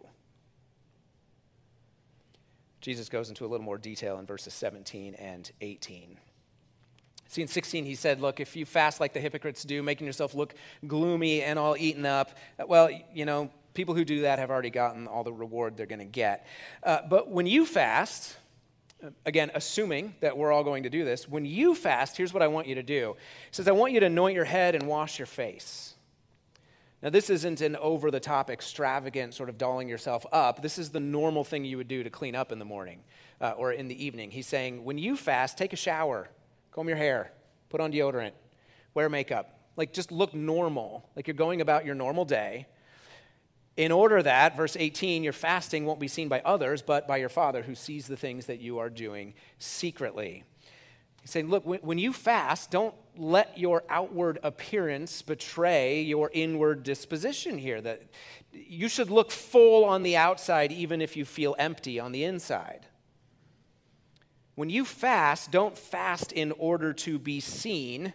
Jesus 2.81 3.09
goes 3.09 3.29
into 3.29 3.45
a 3.45 3.47
little 3.47 3.65
more 3.65 3.79
detail 3.79 4.19
in 4.19 4.25
verses 4.27 4.53
17 4.53 5.15
and 5.15 5.51
18. 5.61 6.17
See, 7.27 7.41
in 7.41 7.47
16, 7.47 7.83
he 7.83 7.95
said, 7.95 8.21
Look, 8.21 8.39
if 8.39 8.55
you 8.55 8.65
fast 8.65 8.99
like 8.99 9.13
the 9.13 9.19
hypocrites 9.19 9.63
do, 9.63 9.81
making 9.81 10.05
yourself 10.05 10.35
look 10.35 10.53
gloomy 10.85 11.41
and 11.41 11.57
all 11.57 11.75
eaten 11.77 12.05
up, 12.05 12.38
well, 12.67 12.89
you 13.13 13.25
know, 13.25 13.49
people 13.73 13.95
who 13.95 14.05
do 14.05 14.21
that 14.21 14.39
have 14.39 14.51
already 14.51 14.69
gotten 14.69 15.07
all 15.07 15.23
the 15.23 15.33
reward 15.33 15.77
they're 15.77 15.85
going 15.85 15.99
to 15.99 16.05
get. 16.05 16.45
Uh, 16.83 16.99
but 17.09 17.29
when 17.29 17.47
you 17.47 17.65
fast, 17.65 18.38
again, 19.25 19.51
assuming 19.53 20.15
that 20.19 20.37
we're 20.37 20.51
all 20.51 20.63
going 20.63 20.83
to 20.83 20.89
do 20.89 21.05
this, 21.05 21.27
when 21.27 21.45
you 21.45 21.75
fast, 21.75 22.17
here's 22.17 22.33
what 22.33 22.43
I 22.43 22.47
want 22.47 22.67
you 22.67 22.75
to 22.75 22.83
do. 22.83 23.15
He 23.17 23.55
says, 23.55 23.67
I 23.67 23.71
want 23.71 23.93
you 23.93 23.99
to 23.99 24.05
anoint 24.05 24.35
your 24.35 24.45
head 24.45 24.75
and 24.75 24.87
wash 24.87 25.19
your 25.19 25.25
face. 25.25 25.95
Now, 27.01 27.09
this 27.09 27.29
isn't 27.29 27.61
an 27.61 27.75
over 27.75 28.09
the 28.09 28.19
top, 28.19 28.49
extravagant 28.49 29.33
sort 29.33 29.49
of 29.49 29.57
dolling 29.57 29.87
yourself 29.87 30.25
up. 30.31 30.61
This 30.61 30.77
is 30.77 30.89
the 30.89 30.99
normal 30.99 31.43
thing 31.43 31.65
you 31.65 31.77
would 31.77 31.87
do 31.87 32.03
to 32.03 32.09
clean 32.09 32.35
up 32.35 32.51
in 32.51 32.59
the 32.59 32.65
morning 32.65 33.03
uh, 33.41 33.51
or 33.51 33.73
in 33.73 33.87
the 33.87 34.03
evening. 34.03 34.31
He's 34.31 34.47
saying, 34.47 34.83
when 34.83 34.97
you 34.97 35.15
fast, 35.15 35.57
take 35.57 35.73
a 35.73 35.75
shower, 35.77 36.29
comb 36.71 36.87
your 36.87 36.97
hair, 36.97 37.31
put 37.69 37.81
on 37.81 37.91
deodorant, 37.91 38.31
wear 38.93 39.09
makeup. 39.09 39.59
Like, 39.77 39.93
just 39.93 40.11
look 40.11 40.33
normal, 40.33 41.09
like 41.15 41.27
you're 41.27 41.35
going 41.35 41.61
about 41.61 41.85
your 41.85 41.95
normal 41.95 42.25
day 42.25 42.65
in 43.77 43.91
order 43.91 44.23
that, 44.23 44.55
verse 44.55 44.77
18, 44.79 45.23
your 45.23 45.33
fasting 45.33 45.85
won't 45.85 45.99
be 45.99 46.07
seen 46.07 46.29
by 46.29 46.41
others, 46.45 46.81
but 46.81 47.07
by 47.07 47.17
your 47.17 47.29
Father 47.29 47.63
who 47.63 47.75
sees 47.75 48.07
the 48.07 48.15
things 48.15 48.45
that 48.45 48.61
you 48.61 48.79
are 48.79 48.89
doing 48.89 49.33
secretly. 49.59 50.43
He's 51.21 51.31
saying, 51.31 51.49
look, 51.49 51.65
when 51.65 51.97
you 51.97 52.13
fast, 52.13 52.71
don't 52.71 52.95
let 53.17 53.57
your 53.57 53.83
outward 53.89 54.39
appearance 54.43 55.21
betray 55.21 56.01
your 56.01 56.29
inward 56.33 56.83
disposition 56.83 57.57
here. 57.57 57.81
That 57.81 58.03
you 58.53 58.88
should 58.88 59.09
look 59.09 59.31
full 59.31 59.83
on 59.83 60.03
the 60.03 60.15
outside, 60.15 60.71
even 60.71 61.01
if 61.01 61.17
you 61.17 61.25
feel 61.25 61.55
empty 61.57 61.99
on 61.99 62.11
the 62.11 62.23
inside. 62.23 62.85
When 64.53 64.69
you 64.69 64.85
fast, 64.85 65.51
don't 65.51 65.77
fast 65.77 66.31
in 66.31 66.53
order 66.53 66.93
to 66.93 67.19
be 67.19 67.41
seen 67.41 68.13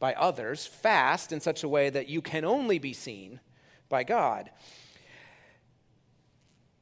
by 0.00 0.14
others. 0.14 0.66
Fast 0.66 1.32
in 1.32 1.40
such 1.40 1.62
a 1.62 1.68
way 1.68 1.88
that 1.90 2.08
you 2.08 2.20
can 2.20 2.44
only 2.44 2.80
be 2.80 2.92
seen 2.92 3.38
by 3.92 4.02
God. 4.04 4.50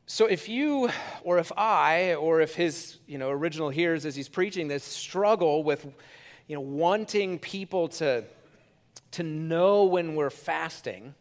So 0.06 0.26
if 0.26 0.48
you 0.48 0.88
or 1.24 1.38
if 1.38 1.50
I 1.56 2.14
or 2.14 2.40
if 2.40 2.54
his 2.54 2.98
you 3.06 3.18
know 3.18 3.30
original 3.30 3.68
hearers 3.68 4.06
as 4.06 4.14
he's 4.16 4.28
preaching 4.28 4.68
this 4.68 4.84
struggle 4.84 5.62
with 5.62 5.84
you 6.46 6.54
know 6.54 6.62
wanting 6.62 7.38
people 7.38 7.88
to 8.00 8.24
to 9.10 9.22
know 9.22 9.84
when 9.84 10.14
we're 10.14 10.30
fasting, 10.30 11.14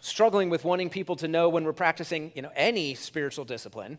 struggling 0.00 0.50
with 0.50 0.64
wanting 0.64 0.88
people 0.88 1.16
to 1.16 1.28
know 1.28 1.48
when 1.48 1.64
we're 1.64 1.72
practicing 1.72 2.32
you 2.34 2.42
know 2.42 2.52
any 2.54 2.94
spiritual 2.94 3.44
discipline, 3.44 3.98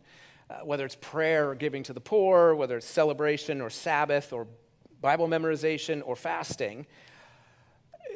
uh, 0.49 0.59
whether 0.63 0.85
it's 0.85 0.97
prayer 1.01 1.49
or 1.49 1.55
giving 1.55 1.83
to 1.83 1.93
the 1.93 2.01
poor, 2.01 2.55
whether 2.55 2.77
it's 2.77 2.87
celebration 2.87 3.61
or 3.61 3.69
Sabbath 3.69 4.31
or 4.31 4.47
Bible 5.01 5.27
memorization 5.27 6.01
or 6.05 6.15
fasting, 6.15 6.87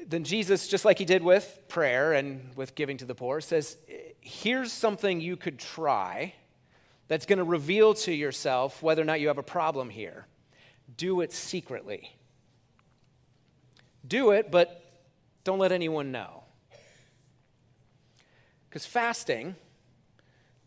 then 0.09 0.23
Jesus, 0.23 0.67
just 0.67 0.85
like 0.85 0.97
he 0.97 1.05
did 1.05 1.23
with 1.23 1.61
prayer 1.67 2.13
and 2.13 2.49
with 2.55 2.73
giving 2.73 2.97
to 2.97 3.05
the 3.05 3.13
poor, 3.13 3.39
says, 3.41 3.77
Here's 4.19 4.71
something 4.71 5.21
you 5.21 5.37
could 5.37 5.59
try 5.59 6.33
that's 7.07 7.27
going 7.27 7.37
to 7.37 7.43
reveal 7.43 7.93
to 7.93 8.11
yourself 8.11 8.81
whether 8.81 9.01
or 9.01 9.05
not 9.05 9.19
you 9.19 9.27
have 9.27 9.37
a 9.37 9.43
problem 9.43 9.89
here. 9.89 10.25
Do 10.97 11.21
it 11.21 11.31
secretly. 11.31 12.11
Do 14.07 14.31
it, 14.31 14.49
but 14.49 14.83
don't 15.43 15.59
let 15.59 15.71
anyone 15.71 16.11
know. 16.11 16.43
Because 18.67 18.85
fasting, 18.85 19.55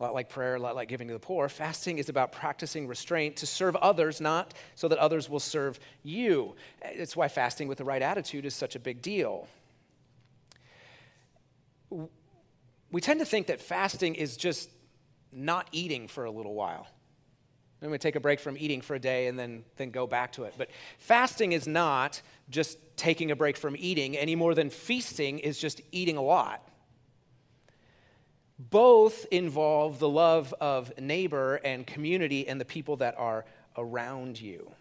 a 0.03 0.05
lot 0.05 0.13
like 0.13 0.27
prayer, 0.27 0.55
a 0.55 0.59
lot 0.59 0.75
like 0.75 0.89
giving 0.89 1.07
to 1.07 1.13
the 1.13 1.19
poor, 1.19 1.47
fasting 1.47 1.97
is 1.97 2.09
about 2.09 2.33
practicing 2.33 2.87
restraint 2.87 3.37
to 3.37 3.45
serve 3.45 3.75
others, 3.77 4.19
not 4.19 4.53
so 4.75 4.89
that 4.89 4.97
others 4.97 5.29
will 5.29 5.39
serve 5.39 5.79
you. 6.03 6.55
It's 6.81 7.15
why 7.15 7.29
fasting 7.29 7.69
with 7.69 7.77
the 7.77 7.85
right 7.85 8.01
attitude 8.01 8.45
is 8.45 8.53
such 8.53 8.75
a 8.75 8.79
big 8.79 9.01
deal. 9.01 9.47
We 12.91 12.99
tend 12.99 13.21
to 13.21 13.25
think 13.25 13.47
that 13.47 13.61
fasting 13.61 14.15
is 14.15 14.35
just 14.35 14.69
not 15.31 15.69
eating 15.71 16.09
for 16.09 16.25
a 16.25 16.31
little 16.31 16.53
while. 16.53 16.85
Then 17.79 17.89
we 17.89 17.97
take 17.97 18.17
a 18.17 18.19
break 18.19 18.41
from 18.41 18.57
eating 18.57 18.81
for 18.81 18.95
a 18.95 18.99
day 18.99 19.27
and 19.27 19.39
then, 19.39 19.63
then 19.77 19.89
go 19.89 20.05
back 20.05 20.33
to 20.33 20.43
it. 20.43 20.53
But 20.57 20.69
fasting 20.99 21.53
is 21.53 21.65
not 21.65 22.21
just 22.49 22.77
taking 22.97 23.31
a 23.31 23.37
break 23.37 23.55
from 23.55 23.77
eating 23.77 24.17
any 24.17 24.35
more 24.35 24.53
than 24.53 24.69
feasting 24.69 25.39
is 25.39 25.59
just 25.59 25.81
eating 25.93 26.17
a 26.17 26.21
lot. 26.21 26.67
Both 28.59 29.25
involve 29.31 29.99
the 29.99 30.09
love 30.09 30.53
of 30.61 30.97
neighbor 30.99 31.55
and 31.55 31.85
community 31.87 32.47
and 32.47 32.61
the 32.61 32.65
people 32.65 32.97
that 32.97 33.15
are 33.17 33.45
around 33.77 34.39
you. 34.39 34.71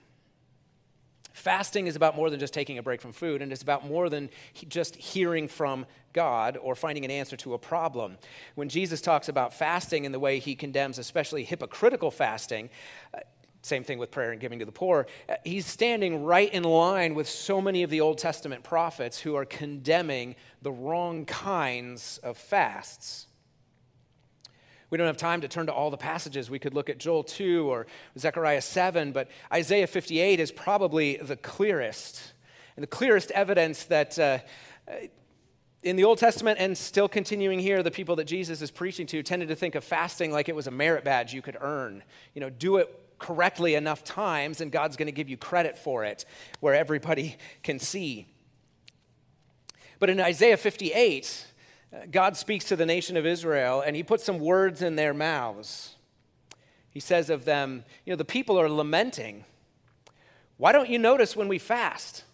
Fasting 1.32 1.86
is 1.86 1.96
about 1.96 2.14
more 2.14 2.28
than 2.28 2.38
just 2.38 2.52
taking 2.52 2.78
a 2.78 2.82
break 2.82 3.00
from 3.00 3.12
food, 3.12 3.40
and 3.40 3.50
it's 3.52 3.62
about 3.62 3.86
more 3.86 4.10
than 4.10 4.28
just 4.68 4.94
hearing 4.96 5.48
from 5.48 5.86
God 6.12 6.58
or 6.60 6.74
finding 6.74 7.04
an 7.04 7.10
answer 7.10 7.36
to 7.38 7.54
a 7.54 7.58
problem. 7.58 8.18
When 8.54 8.68
Jesus 8.68 9.00
talks 9.00 9.28
about 9.28 9.54
fasting 9.54 10.04
in 10.04 10.12
the 10.12 10.20
way 10.20 10.38
he 10.38 10.54
condemns, 10.54 10.98
especially 10.98 11.42
hypocritical 11.42 12.10
fasting, 12.10 12.68
uh, 13.14 13.20
same 13.62 13.82
thing 13.82 13.98
with 13.98 14.10
prayer 14.10 14.32
and 14.32 14.40
giving 14.40 14.58
to 14.58 14.64
the 14.64 14.72
poor, 14.72 15.06
uh, 15.28 15.36
he's 15.44 15.66
standing 15.66 16.22
right 16.24 16.52
in 16.52 16.64
line 16.64 17.14
with 17.14 17.28
so 17.28 17.60
many 17.60 17.82
of 17.82 17.90
the 17.90 18.00
Old 18.00 18.18
Testament 18.18 18.62
prophets 18.62 19.18
who 19.18 19.34
are 19.34 19.46
condemning 19.46 20.36
the 20.60 20.72
wrong 20.72 21.24
kinds 21.24 22.18
of 22.18 22.36
fasts. 22.36 23.26
We 24.92 24.98
don't 24.98 25.06
have 25.06 25.16
time 25.16 25.40
to 25.40 25.48
turn 25.48 25.64
to 25.68 25.72
all 25.72 25.90
the 25.90 25.96
passages. 25.96 26.50
We 26.50 26.58
could 26.58 26.74
look 26.74 26.90
at 26.90 26.98
Joel 26.98 27.24
2 27.24 27.66
or 27.66 27.86
Zechariah 28.18 28.60
7, 28.60 29.12
but 29.12 29.28
Isaiah 29.50 29.86
58 29.86 30.38
is 30.38 30.52
probably 30.52 31.16
the 31.16 31.36
clearest. 31.36 32.34
And 32.76 32.82
the 32.82 32.88
clearest 32.88 33.30
evidence 33.30 33.84
that 33.84 34.18
uh, 34.18 34.40
in 35.82 35.96
the 35.96 36.04
Old 36.04 36.18
Testament 36.18 36.58
and 36.60 36.76
still 36.76 37.08
continuing 37.08 37.58
here, 37.58 37.82
the 37.82 37.90
people 37.90 38.16
that 38.16 38.26
Jesus 38.26 38.60
is 38.60 38.70
preaching 38.70 39.06
to 39.06 39.22
tended 39.22 39.48
to 39.48 39.56
think 39.56 39.76
of 39.76 39.82
fasting 39.82 40.30
like 40.30 40.50
it 40.50 40.54
was 40.54 40.66
a 40.66 40.70
merit 40.70 41.04
badge 41.04 41.32
you 41.32 41.40
could 41.40 41.56
earn. 41.58 42.02
You 42.34 42.42
know, 42.42 42.50
do 42.50 42.76
it 42.76 42.94
correctly 43.18 43.76
enough 43.76 44.04
times, 44.04 44.60
and 44.60 44.70
God's 44.70 44.98
going 44.98 45.06
to 45.06 45.12
give 45.12 45.30
you 45.30 45.38
credit 45.38 45.78
for 45.78 46.04
it 46.04 46.26
where 46.60 46.74
everybody 46.74 47.38
can 47.62 47.78
see. 47.78 48.26
But 49.98 50.10
in 50.10 50.20
Isaiah 50.20 50.58
58, 50.58 51.46
God 52.10 52.36
speaks 52.36 52.64
to 52.66 52.76
the 52.76 52.86
nation 52.86 53.16
of 53.16 53.26
Israel 53.26 53.82
and 53.82 53.94
he 53.94 54.02
puts 54.02 54.24
some 54.24 54.38
words 54.38 54.82
in 54.82 54.96
their 54.96 55.12
mouths. 55.12 55.96
He 56.90 57.00
says 57.00 57.30
of 57.30 57.44
them, 57.44 57.84
You 58.04 58.12
know, 58.12 58.16
the 58.16 58.24
people 58.24 58.58
are 58.60 58.68
lamenting. 58.68 59.44
Why 60.56 60.72
don't 60.72 60.88
you 60.88 60.98
notice 60.98 61.36
when 61.36 61.48
we 61.48 61.58
fast? 61.58 62.24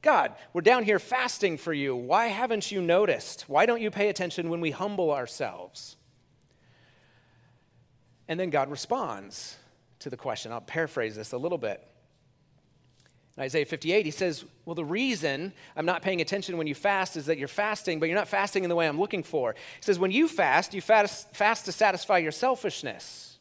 God, 0.00 0.34
we're 0.52 0.60
down 0.60 0.84
here 0.84 0.98
fasting 0.98 1.56
for 1.56 1.72
you. 1.72 1.94
Why 1.96 2.26
haven't 2.26 2.70
you 2.70 2.80
noticed? 2.80 3.42
Why 3.48 3.66
don't 3.66 3.80
you 3.80 3.90
pay 3.90 4.08
attention 4.08 4.48
when 4.48 4.60
we 4.60 4.70
humble 4.70 5.10
ourselves? 5.10 5.96
And 8.28 8.38
then 8.38 8.50
God 8.50 8.70
responds 8.70 9.56
to 10.00 10.10
the 10.10 10.16
question. 10.16 10.52
I'll 10.52 10.60
paraphrase 10.60 11.16
this 11.16 11.32
a 11.32 11.38
little 11.38 11.58
bit. 11.58 11.84
In 13.38 13.44
Isaiah 13.44 13.66
58, 13.66 14.04
he 14.04 14.10
says, 14.10 14.44
Well, 14.64 14.74
the 14.74 14.84
reason 14.84 15.52
I'm 15.76 15.86
not 15.86 16.02
paying 16.02 16.20
attention 16.20 16.58
when 16.58 16.66
you 16.66 16.74
fast 16.74 17.16
is 17.16 17.26
that 17.26 17.38
you're 17.38 17.46
fasting, 17.46 18.00
but 18.00 18.08
you're 18.08 18.18
not 18.18 18.26
fasting 18.26 18.64
in 18.64 18.68
the 18.68 18.74
way 18.74 18.88
I'm 18.88 18.98
looking 18.98 19.22
for. 19.22 19.54
He 19.54 19.82
says, 19.82 19.96
When 19.96 20.10
you 20.10 20.26
fast, 20.26 20.74
you 20.74 20.80
fast, 20.80 21.32
fast 21.36 21.64
to 21.66 21.72
satisfy 21.72 22.18
your 22.18 22.32
selfishness. 22.32 23.38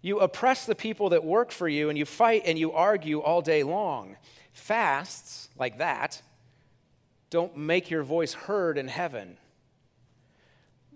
You 0.00 0.20
oppress 0.20 0.64
the 0.64 0.74
people 0.74 1.10
that 1.10 1.22
work 1.22 1.50
for 1.50 1.68
you, 1.68 1.90
and 1.90 1.98
you 1.98 2.06
fight 2.06 2.44
and 2.46 2.58
you 2.58 2.72
argue 2.72 3.20
all 3.20 3.42
day 3.42 3.62
long. 3.62 4.16
Fasts 4.54 5.50
like 5.58 5.76
that 5.76 6.22
don't 7.28 7.58
make 7.58 7.90
your 7.90 8.04
voice 8.04 8.32
heard 8.32 8.78
in 8.78 8.88
heaven. 8.88 9.36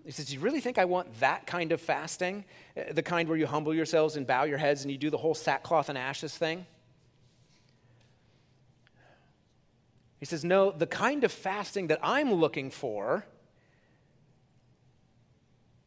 He 0.03 0.09
says, 0.09 0.25
Do 0.25 0.33
you 0.33 0.39
really 0.39 0.61
think 0.61 0.79
I 0.79 0.85
want 0.85 1.19
that 1.19 1.45
kind 1.45 1.71
of 1.71 1.79
fasting? 1.79 2.43
Uh, 2.75 2.91
the 2.91 3.03
kind 3.03 3.29
where 3.29 3.37
you 3.37 3.45
humble 3.45 3.75
yourselves 3.75 4.15
and 4.15 4.25
bow 4.25 4.45
your 4.45 4.57
heads 4.57 4.81
and 4.81 4.91
you 4.91 4.97
do 4.97 5.11
the 5.11 5.17
whole 5.17 5.35
sackcloth 5.35 5.89
and 5.89 5.97
ashes 5.97 6.35
thing? 6.35 6.65
He 10.21 10.25
says, 10.25 10.45
No, 10.45 10.71
the 10.71 10.87
kind 10.87 11.25
of 11.25 11.31
fasting 11.31 11.87
that 11.87 11.99
I'm 12.01 12.31
looking 12.31 12.69
for 12.69 13.25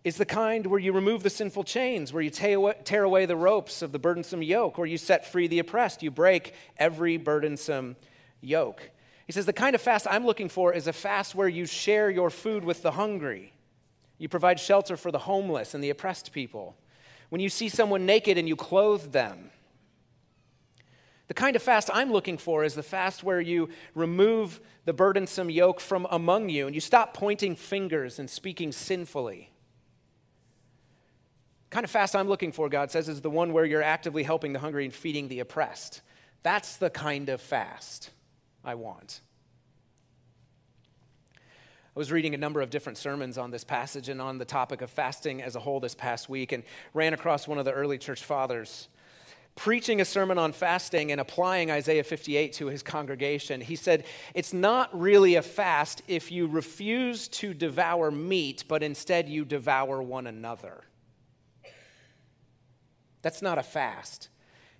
is 0.02 0.16
the 0.16 0.26
kind 0.26 0.66
where 0.66 0.80
you 0.80 0.92
remove 0.92 1.22
the 1.22 1.30
sinful 1.30 1.64
chains, 1.64 2.12
where 2.12 2.22
you 2.22 2.28
tear 2.28 3.04
away 3.04 3.24
the 3.24 3.36
ropes 3.36 3.80
of 3.80 3.92
the 3.92 3.98
burdensome 3.98 4.42
yoke, 4.42 4.76
where 4.76 4.88
you 4.88 4.98
set 4.98 5.26
free 5.26 5.46
the 5.46 5.60
oppressed, 5.60 6.02
you 6.02 6.10
break 6.10 6.52
every 6.76 7.16
burdensome 7.16 7.96
yoke. 8.42 8.90
He 9.26 9.32
says, 9.32 9.46
The 9.46 9.52
kind 9.52 9.74
of 9.74 9.80
fast 9.80 10.06
I'm 10.10 10.26
looking 10.26 10.48
for 10.48 10.74
is 10.74 10.88
a 10.88 10.92
fast 10.92 11.36
where 11.36 11.48
you 11.48 11.64
share 11.64 12.10
your 12.10 12.28
food 12.28 12.64
with 12.64 12.82
the 12.82 12.90
hungry, 12.90 13.54
you 14.18 14.28
provide 14.28 14.58
shelter 14.58 14.96
for 14.96 15.12
the 15.12 15.18
homeless 15.20 15.74
and 15.74 15.82
the 15.82 15.90
oppressed 15.90 16.32
people. 16.32 16.76
When 17.28 17.40
you 17.40 17.48
see 17.48 17.68
someone 17.68 18.04
naked 18.04 18.36
and 18.36 18.48
you 18.48 18.56
clothe 18.56 19.12
them, 19.12 19.50
the 21.26 21.34
kind 21.34 21.56
of 21.56 21.62
fast 21.62 21.90
I'm 21.92 22.12
looking 22.12 22.36
for 22.36 22.64
is 22.64 22.74
the 22.74 22.82
fast 22.82 23.24
where 23.24 23.40
you 23.40 23.70
remove 23.94 24.60
the 24.84 24.92
burdensome 24.92 25.48
yoke 25.48 25.80
from 25.80 26.06
among 26.10 26.50
you 26.50 26.66
and 26.66 26.74
you 26.74 26.80
stop 26.80 27.14
pointing 27.14 27.56
fingers 27.56 28.18
and 28.18 28.28
speaking 28.28 28.72
sinfully. 28.72 29.50
The 31.70 31.74
kind 31.74 31.84
of 31.84 31.90
fast 31.90 32.14
I'm 32.14 32.28
looking 32.28 32.52
for, 32.52 32.68
God 32.68 32.90
says, 32.90 33.08
is 33.08 33.22
the 33.22 33.30
one 33.30 33.52
where 33.52 33.64
you're 33.64 33.82
actively 33.82 34.22
helping 34.22 34.52
the 34.52 34.58
hungry 34.58 34.84
and 34.84 34.92
feeding 34.92 35.28
the 35.28 35.40
oppressed. 35.40 36.02
That's 36.42 36.76
the 36.76 36.90
kind 36.90 37.30
of 37.30 37.40
fast 37.40 38.10
I 38.62 38.74
want. 38.74 39.22
I 41.96 41.98
was 41.98 42.12
reading 42.12 42.34
a 42.34 42.38
number 42.38 42.60
of 42.60 42.70
different 42.70 42.98
sermons 42.98 43.38
on 43.38 43.50
this 43.50 43.64
passage 43.64 44.08
and 44.08 44.20
on 44.20 44.36
the 44.36 44.44
topic 44.44 44.82
of 44.82 44.90
fasting 44.90 45.40
as 45.40 45.56
a 45.56 45.60
whole 45.60 45.80
this 45.80 45.94
past 45.94 46.28
week 46.28 46.52
and 46.52 46.64
ran 46.92 47.14
across 47.14 47.48
one 47.48 47.56
of 47.56 47.64
the 47.64 47.72
early 47.72 47.98
church 47.98 48.24
fathers 48.24 48.88
preaching 49.56 50.00
a 50.00 50.04
sermon 50.04 50.38
on 50.38 50.52
fasting 50.52 51.12
and 51.12 51.20
applying 51.20 51.70
Isaiah 51.70 52.04
58 52.04 52.52
to 52.54 52.66
his 52.66 52.82
congregation, 52.82 53.60
he 53.60 53.76
said, 53.76 54.04
It's 54.34 54.52
not 54.52 54.98
really 54.98 55.36
a 55.36 55.42
fast 55.42 56.02
if 56.08 56.32
you 56.32 56.46
refuse 56.46 57.28
to 57.28 57.54
devour 57.54 58.10
meat, 58.10 58.64
but 58.66 58.82
instead 58.82 59.28
you 59.28 59.44
devour 59.44 60.02
one 60.02 60.26
another. 60.26 60.84
That's 63.22 63.42
not 63.42 63.58
a 63.58 63.62
fast. 63.62 64.28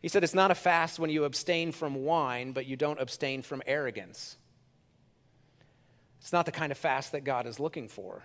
He 0.02 0.08
said, 0.08 0.24
It's 0.24 0.34
not 0.34 0.50
a 0.50 0.56
fast 0.56 0.98
when 0.98 1.10
you 1.10 1.24
abstain 1.24 1.72
from 1.72 2.04
wine, 2.04 2.52
but 2.52 2.66
you 2.66 2.76
don't 2.76 3.00
abstain 3.00 3.42
from 3.42 3.62
arrogance. 3.66 4.36
It's 6.20 6.32
not 6.32 6.46
the 6.46 6.52
kind 6.52 6.72
of 6.72 6.78
fast 6.78 7.12
that 7.12 7.22
God 7.22 7.46
is 7.46 7.60
looking 7.60 7.86
for. 7.86 8.22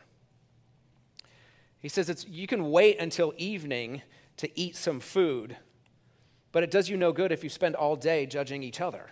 He 1.80 1.90
says 1.90 2.10
it's, 2.10 2.28
you 2.28 2.48
can 2.48 2.72
wait 2.72 3.00
until 3.00 3.34
evening 3.38 4.02
to 4.38 4.60
eat 4.60 4.76
some 4.76 5.00
food 5.00 5.58
but 6.52 6.64
it 6.64 6.72
does 6.72 6.90
you 6.90 6.98
no 6.98 7.12
good 7.12 7.32
if 7.32 7.44
you 7.44 7.50
spend 7.50 7.76
all 7.76 7.96
day 7.96 8.26
judging 8.26 8.64
each 8.64 8.82
other. 8.82 9.12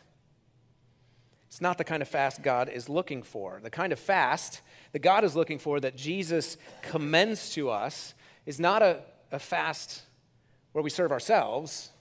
It's 1.47 1.61
not 1.61 1.77
the 1.77 1.83
kind 1.83 2.01
of 2.01 2.07
fast 2.07 2.41
God 2.41 2.69
is 2.69 2.89
looking 2.89 3.23
for. 3.23 3.59
The 3.63 3.69
kind 3.69 3.93
of 3.93 3.99
fast 3.99 4.61
that 4.91 4.99
God 4.99 5.23
is 5.23 5.35
looking 5.35 5.59
for, 5.59 5.79
that 5.79 5.95
Jesus 5.95 6.57
commends 6.81 7.51
to 7.53 7.69
us, 7.69 8.13
is 8.45 8.59
not 8.59 8.81
a, 8.81 9.01
a 9.31 9.39
fast 9.39 10.03
where 10.73 10.83
we 10.83 10.89
serve 10.89 11.11
ourselves, 11.11 11.91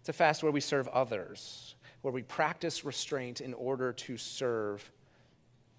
it's 0.00 0.08
a 0.08 0.12
fast 0.12 0.42
where 0.42 0.50
we 0.50 0.60
serve 0.60 0.88
others, 0.88 1.76
where 2.00 2.12
we 2.12 2.22
practice 2.22 2.84
restraint 2.84 3.40
in 3.40 3.54
order 3.54 3.92
to 3.92 4.16
serve 4.16 4.90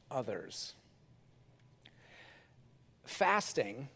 others. 0.10 0.74
Fasting, 3.04 3.90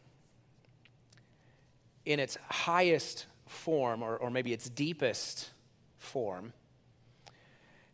in 2.04 2.20
its 2.20 2.38
highest 2.50 3.26
form, 3.48 4.04
or, 4.04 4.18
or 4.18 4.30
maybe 4.30 4.54
its 4.54 4.70
deepest 4.70 5.50
form, 5.98 6.54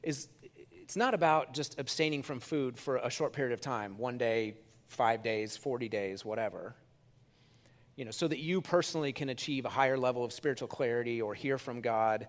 is 0.01 0.27
it's 0.71 0.95
not 0.95 1.13
about 1.13 1.53
just 1.53 1.79
abstaining 1.79 2.23
from 2.23 2.39
food 2.39 2.77
for 2.77 2.97
a 2.97 3.09
short 3.09 3.33
period 3.33 3.53
of 3.53 3.61
time 3.61 3.97
one 3.97 4.17
day, 4.17 4.55
five 4.87 5.23
days, 5.23 5.55
40 5.57 5.89
days, 5.89 6.25
whatever. 6.25 6.75
You 7.95 8.05
know, 8.05 8.11
so 8.11 8.27
that 8.27 8.39
you 8.39 8.61
personally 8.61 9.13
can 9.13 9.29
achieve 9.29 9.65
a 9.65 9.69
higher 9.69 9.97
level 9.97 10.25
of 10.25 10.33
spiritual 10.33 10.67
clarity 10.67 11.21
or 11.21 11.33
hear 11.33 11.57
from 11.57 11.81
God 11.81 12.27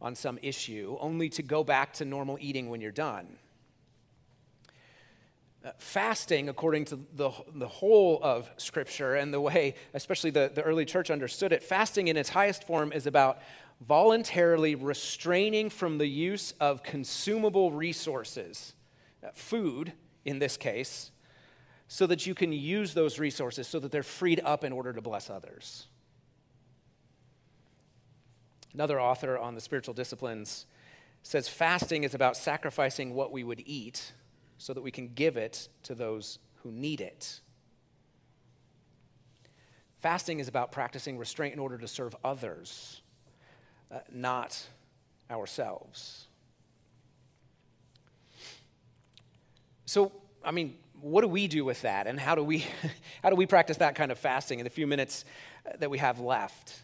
on 0.00 0.14
some 0.14 0.38
issue, 0.42 0.96
only 1.00 1.28
to 1.30 1.42
go 1.42 1.62
back 1.62 1.92
to 1.94 2.04
normal 2.04 2.36
eating 2.40 2.68
when 2.68 2.80
you're 2.80 2.90
done. 2.90 3.38
Uh, 5.64 5.70
fasting, 5.78 6.48
according 6.48 6.84
to 6.84 6.98
the, 7.14 7.30
the 7.54 7.68
whole 7.68 8.18
of 8.20 8.50
Scripture 8.56 9.14
and 9.14 9.32
the 9.32 9.40
way, 9.40 9.76
especially 9.94 10.30
the, 10.30 10.50
the 10.52 10.62
early 10.62 10.84
church 10.84 11.08
understood 11.08 11.52
it, 11.52 11.62
fasting 11.62 12.08
in 12.08 12.16
its 12.16 12.30
highest 12.30 12.64
form 12.64 12.92
is 12.92 13.06
about 13.06 13.38
voluntarily 13.80 14.74
restraining 14.74 15.70
from 15.70 15.98
the 15.98 16.06
use 16.06 16.52
of 16.58 16.82
consumable 16.82 17.70
resources, 17.70 18.74
uh, 19.22 19.28
food 19.34 19.92
in 20.24 20.40
this 20.40 20.56
case, 20.56 21.12
so 21.86 22.08
that 22.08 22.26
you 22.26 22.34
can 22.34 22.52
use 22.52 22.92
those 22.92 23.20
resources 23.20 23.68
so 23.68 23.78
that 23.78 23.92
they're 23.92 24.02
freed 24.02 24.40
up 24.44 24.64
in 24.64 24.72
order 24.72 24.92
to 24.92 25.00
bless 25.00 25.30
others. 25.30 25.86
Another 28.74 29.00
author 29.00 29.38
on 29.38 29.54
the 29.54 29.60
spiritual 29.60 29.94
disciplines 29.94 30.66
says 31.22 31.46
fasting 31.46 32.02
is 32.02 32.14
about 32.14 32.36
sacrificing 32.36 33.14
what 33.14 33.30
we 33.30 33.44
would 33.44 33.62
eat 33.64 34.12
so 34.62 34.72
that 34.72 34.80
we 34.80 34.92
can 34.92 35.08
give 35.08 35.36
it 35.36 35.68
to 35.82 35.92
those 35.92 36.38
who 36.62 36.70
need 36.70 37.00
it. 37.00 37.40
Fasting 39.98 40.38
is 40.38 40.46
about 40.46 40.70
practicing 40.70 41.18
restraint 41.18 41.52
in 41.52 41.58
order 41.58 41.76
to 41.76 41.88
serve 41.88 42.14
others, 42.22 43.02
uh, 43.90 43.98
not 44.12 44.64
ourselves. 45.28 46.28
So, 49.84 50.12
I 50.44 50.52
mean, 50.52 50.76
what 51.00 51.22
do 51.22 51.28
we 51.28 51.48
do 51.48 51.64
with 51.64 51.82
that? 51.82 52.06
And 52.06 52.20
how 52.20 52.36
do 52.36 52.44
we, 52.44 52.64
how 53.24 53.30
do 53.30 53.36
we 53.36 53.46
practice 53.46 53.78
that 53.78 53.96
kind 53.96 54.12
of 54.12 54.18
fasting 54.18 54.60
in 54.60 54.64
the 54.64 54.70
few 54.70 54.86
minutes 54.86 55.24
that 55.80 55.90
we 55.90 55.98
have 55.98 56.20
left? 56.20 56.82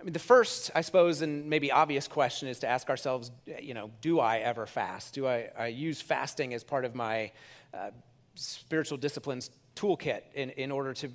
I 0.00 0.02
mean, 0.02 0.14
the 0.14 0.18
first, 0.18 0.70
I 0.74 0.80
suppose, 0.80 1.20
and 1.20 1.50
maybe 1.50 1.70
obvious 1.70 2.08
question 2.08 2.48
is 2.48 2.60
to 2.60 2.66
ask 2.66 2.88
ourselves, 2.88 3.30
you 3.60 3.74
know, 3.74 3.90
do 4.00 4.18
I 4.18 4.38
ever 4.38 4.66
fast? 4.66 5.12
Do 5.12 5.26
I, 5.26 5.50
I 5.58 5.66
use 5.66 6.00
fasting 6.00 6.54
as 6.54 6.64
part 6.64 6.86
of 6.86 6.94
my 6.94 7.32
uh, 7.74 7.90
spiritual 8.34 8.96
disciplines 8.96 9.50
toolkit 9.76 10.22
in, 10.34 10.50
in 10.50 10.70
order 10.70 10.94
to 10.94 11.10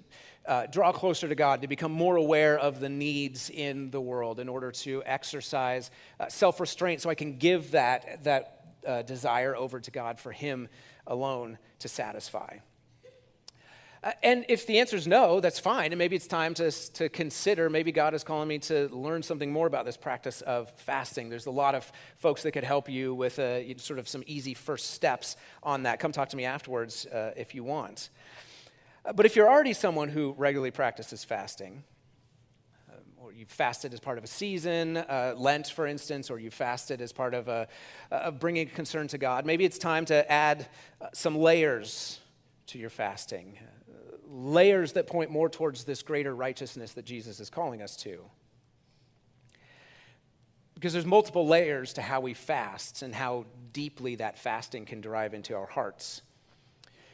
uh, 0.45 0.67
draw 0.67 0.91
closer 0.91 1.27
to 1.27 1.33
God, 1.33 1.63
to 1.63 1.67
become 1.67 1.91
more 1.91 2.15
aware 2.15 2.59
of 2.59 2.79
the 2.79 2.89
needs 2.89 3.49
in 3.49 3.89
the 3.89 3.99
world, 3.99 4.39
in 4.39 4.47
order 4.47 4.71
to 4.71 5.01
exercise 5.07 5.89
uh, 6.19 6.27
self 6.29 6.59
restraint 6.59 7.01
so 7.01 7.09
I 7.09 7.15
can 7.15 7.37
give 7.39 7.71
that, 7.71 8.23
that 8.23 8.65
uh, 8.85 9.01
desire 9.01 9.55
over 9.55 9.79
to 9.79 9.89
God 9.89 10.19
for 10.19 10.31
Him 10.31 10.67
alone 11.07 11.57
to 11.79 11.87
satisfy? 11.87 12.57
Uh, 14.05 14.11
and 14.21 14.45
if 14.49 14.67
the 14.67 14.79
answer 14.79 14.95
is 14.95 15.07
no, 15.07 15.39
that's 15.39 15.57
fine. 15.57 15.91
And 15.91 15.97
maybe 15.97 16.15
it's 16.15 16.27
time 16.27 16.53
to, 16.55 16.69
to 16.93 17.09
consider, 17.09 17.71
maybe 17.71 17.91
God 17.91 18.13
is 18.13 18.23
calling 18.23 18.47
me 18.47 18.59
to 18.59 18.87
learn 18.89 19.23
something 19.23 19.51
more 19.51 19.65
about 19.65 19.83
this 19.83 19.97
practice 19.97 20.41
of 20.41 20.69
fasting. 20.77 21.27
There's 21.27 21.47
a 21.47 21.51
lot 21.51 21.73
of 21.73 21.91
folks 22.15 22.43
that 22.43 22.51
could 22.51 22.63
help 22.63 22.87
you 22.87 23.15
with 23.15 23.39
a, 23.39 23.73
uh, 23.73 23.77
sort 23.79 23.97
of 23.97 24.07
some 24.07 24.23
easy 24.27 24.53
first 24.53 24.91
steps 24.91 25.37
on 25.63 25.83
that. 25.83 25.99
Come 25.99 26.11
talk 26.11 26.29
to 26.29 26.37
me 26.37 26.45
afterwards 26.45 27.07
uh, 27.07 27.31
if 27.35 27.55
you 27.55 27.63
want. 27.63 28.09
Uh, 29.03 29.13
but 29.13 29.25
if 29.25 29.35
you're 29.35 29.49
already 29.49 29.73
someone 29.73 30.09
who 30.09 30.35
regularly 30.37 30.69
practices 30.69 31.23
fasting, 31.23 31.83
um, 32.89 32.99
or 33.17 33.33
you 33.33 33.47
fasted 33.47 33.91
as 33.91 33.99
part 33.99 34.19
of 34.19 34.23
a 34.23 34.27
season, 34.27 34.97
uh, 34.97 35.33
Lent, 35.35 35.69
for 35.69 35.87
instance, 35.87 36.29
or 36.29 36.37
you 36.37 36.51
fasted 36.51 37.01
as 37.01 37.11
part 37.11 37.33
of, 37.33 37.47
a, 37.47 37.67
of 38.11 38.39
bringing 38.39 38.67
concern 38.67 39.07
to 39.07 39.17
God, 39.17 39.47
maybe 39.47 39.65
it's 39.65 39.79
time 39.79 40.05
to 40.05 40.31
add 40.31 40.67
some 41.11 41.35
layers 41.35 42.19
to 42.67 42.77
your 42.77 42.91
fasting 42.91 43.57
layers 44.29 44.93
that 44.93 45.07
point 45.07 45.31
more 45.31 45.49
towards 45.49 45.83
this 45.83 46.03
greater 46.03 46.35
righteousness 46.35 46.93
that 46.93 47.05
Jesus 47.05 47.39
is 47.39 47.49
calling 47.49 47.81
us 47.81 47.95
to. 47.97 48.23
Because 50.73 50.93
there's 50.93 51.05
multiple 51.05 51.47
layers 51.47 51.93
to 51.93 52.01
how 52.01 52.19
we 52.19 52.33
fast 52.33 53.01
and 53.01 53.15
how 53.15 53.45
deeply 53.71 54.15
that 54.15 54.37
fasting 54.37 54.85
can 54.85 55.01
drive 55.01 55.33
into 55.33 55.55
our 55.55 55.65
hearts. 55.65 56.21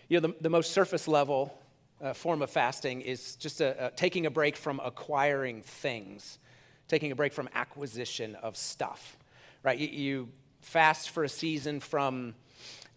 You 0.09 0.19
know, 0.19 0.27
the, 0.27 0.35
the 0.41 0.49
most 0.49 0.71
surface 0.71 1.07
level 1.07 1.57
uh, 2.01 2.13
form 2.13 2.41
of 2.41 2.49
fasting 2.49 3.01
is 3.01 3.35
just 3.35 3.61
a, 3.61 3.87
a, 3.87 3.91
taking 3.91 4.25
a 4.25 4.31
break 4.31 4.57
from 4.57 4.81
acquiring 4.83 5.61
things, 5.61 6.39
taking 6.87 7.11
a 7.11 7.15
break 7.15 7.33
from 7.33 7.47
acquisition 7.53 8.35
of 8.35 8.57
stuff, 8.57 9.17
right? 9.63 9.77
You, 9.77 9.87
you 9.87 10.29
fast 10.61 11.11
for 11.11 11.23
a 11.23 11.29
season 11.29 11.79
from 11.79 12.35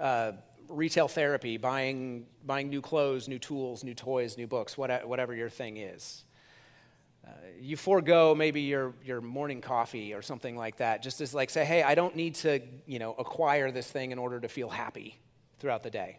uh, 0.00 0.32
retail 0.68 1.08
therapy, 1.08 1.56
buying, 1.56 2.26
buying 2.44 2.68
new 2.68 2.80
clothes, 2.80 3.28
new 3.28 3.38
tools, 3.38 3.84
new 3.84 3.94
toys, 3.94 4.36
new 4.36 4.46
books, 4.46 4.76
whatever 4.76 5.34
your 5.34 5.48
thing 5.48 5.76
is. 5.76 6.24
Uh, 7.26 7.30
you 7.58 7.76
forego 7.76 8.34
maybe 8.34 8.60
your, 8.60 8.92
your 9.02 9.20
morning 9.20 9.60
coffee 9.60 10.12
or 10.12 10.20
something 10.20 10.56
like 10.56 10.76
that, 10.76 11.02
just 11.02 11.20
as 11.20 11.32
like 11.32 11.48
say, 11.48 11.64
hey, 11.64 11.82
I 11.82 11.94
don't 11.94 12.16
need 12.16 12.34
to 12.36 12.60
you 12.86 12.98
know, 12.98 13.14
acquire 13.18 13.70
this 13.70 13.90
thing 13.90 14.10
in 14.10 14.18
order 14.18 14.40
to 14.40 14.48
feel 14.48 14.68
happy 14.68 15.18
throughout 15.58 15.82
the 15.82 15.90
day. 15.90 16.18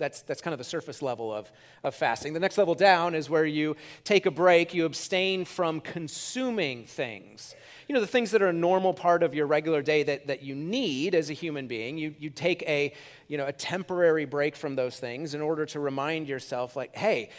That's, 0.00 0.22
that's 0.22 0.40
kind 0.40 0.52
of 0.52 0.58
the 0.58 0.64
surface 0.64 1.00
level 1.00 1.32
of, 1.32 1.52
of 1.84 1.94
fasting. 1.94 2.32
The 2.32 2.40
next 2.40 2.58
level 2.58 2.74
down 2.74 3.14
is 3.14 3.30
where 3.30 3.46
you 3.46 3.76
take 4.02 4.26
a 4.26 4.32
break, 4.32 4.74
you 4.74 4.84
abstain 4.84 5.44
from 5.44 5.80
consuming 5.80 6.84
things 6.84 7.54
you 7.90 7.94
know, 7.94 8.00
the 8.00 8.06
things 8.06 8.30
that 8.30 8.40
are 8.40 8.50
a 8.50 8.52
normal 8.52 8.94
part 8.94 9.24
of 9.24 9.34
your 9.34 9.48
regular 9.48 9.82
day 9.82 10.04
that, 10.04 10.28
that 10.28 10.44
you 10.44 10.54
need 10.54 11.12
as 11.12 11.28
a 11.28 11.32
human 11.32 11.66
being, 11.66 11.98
you, 11.98 12.14
you 12.20 12.30
take 12.30 12.62
a, 12.68 12.92
you 13.26 13.36
know, 13.36 13.46
a 13.46 13.52
temporary 13.52 14.26
break 14.26 14.54
from 14.54 14.76
those 14.76 14.96
things 15.00 15.34
in 15.34 15.40
order 15.40 15.66
to 15.66 15.80
remind 15.80 16.28
yourself, 16.28 16.76
like, 16.76 16.94
hey, 16.94 17.30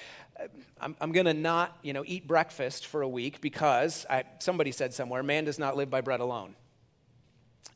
I'm, 0.82 0.97
I'm 1.00 1.13
going 1.13 1.28
to 1.28 1.34
not, 1.34 1.78
you 1.84 1.93
know, 1.93 2.04
eat 2.06 2.28
breakfast 2.28 2.88
for 2.88 3.02
a 3.02 3.08
week 3.08 3.39
because 3.39 4.06
I, 4.10 4.26
somebody 4.39 4.74
said 4.74 4.93
somewhere, 4.93 5.24
man 5.24 5.45
does 5.45 5.58
not 5.58 5.78
live 5.78 5.89
by 5.89 6.02
bread 6.02 6.19
alone. 6.19 6.56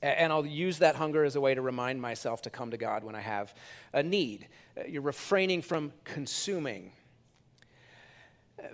And 0.01 0.31
I'll 0.31 0.45
use 0.45 0.79
that 0.79 0.95
hunger 0.95 1.23
as 1.23 1.35
a 1.35 1.41
way 1.41 1.55
to 1.55 1.61
remind 1.61 2.01
myself 2.01 2.41
to 2.43 2.49
come 2.49 2.71
to 2.71 2.77
God 2.77 3.03
when 3.03 3.15
I 3.15 3.21
have 3.21 3.53
a 3.93 4.03
need. 4.03 4.47
Uh, 4.77 4.83
you're 4.87 5.01
refraining 5.01 5.61
from 5.61 5.93
consuming. 6.03 6.91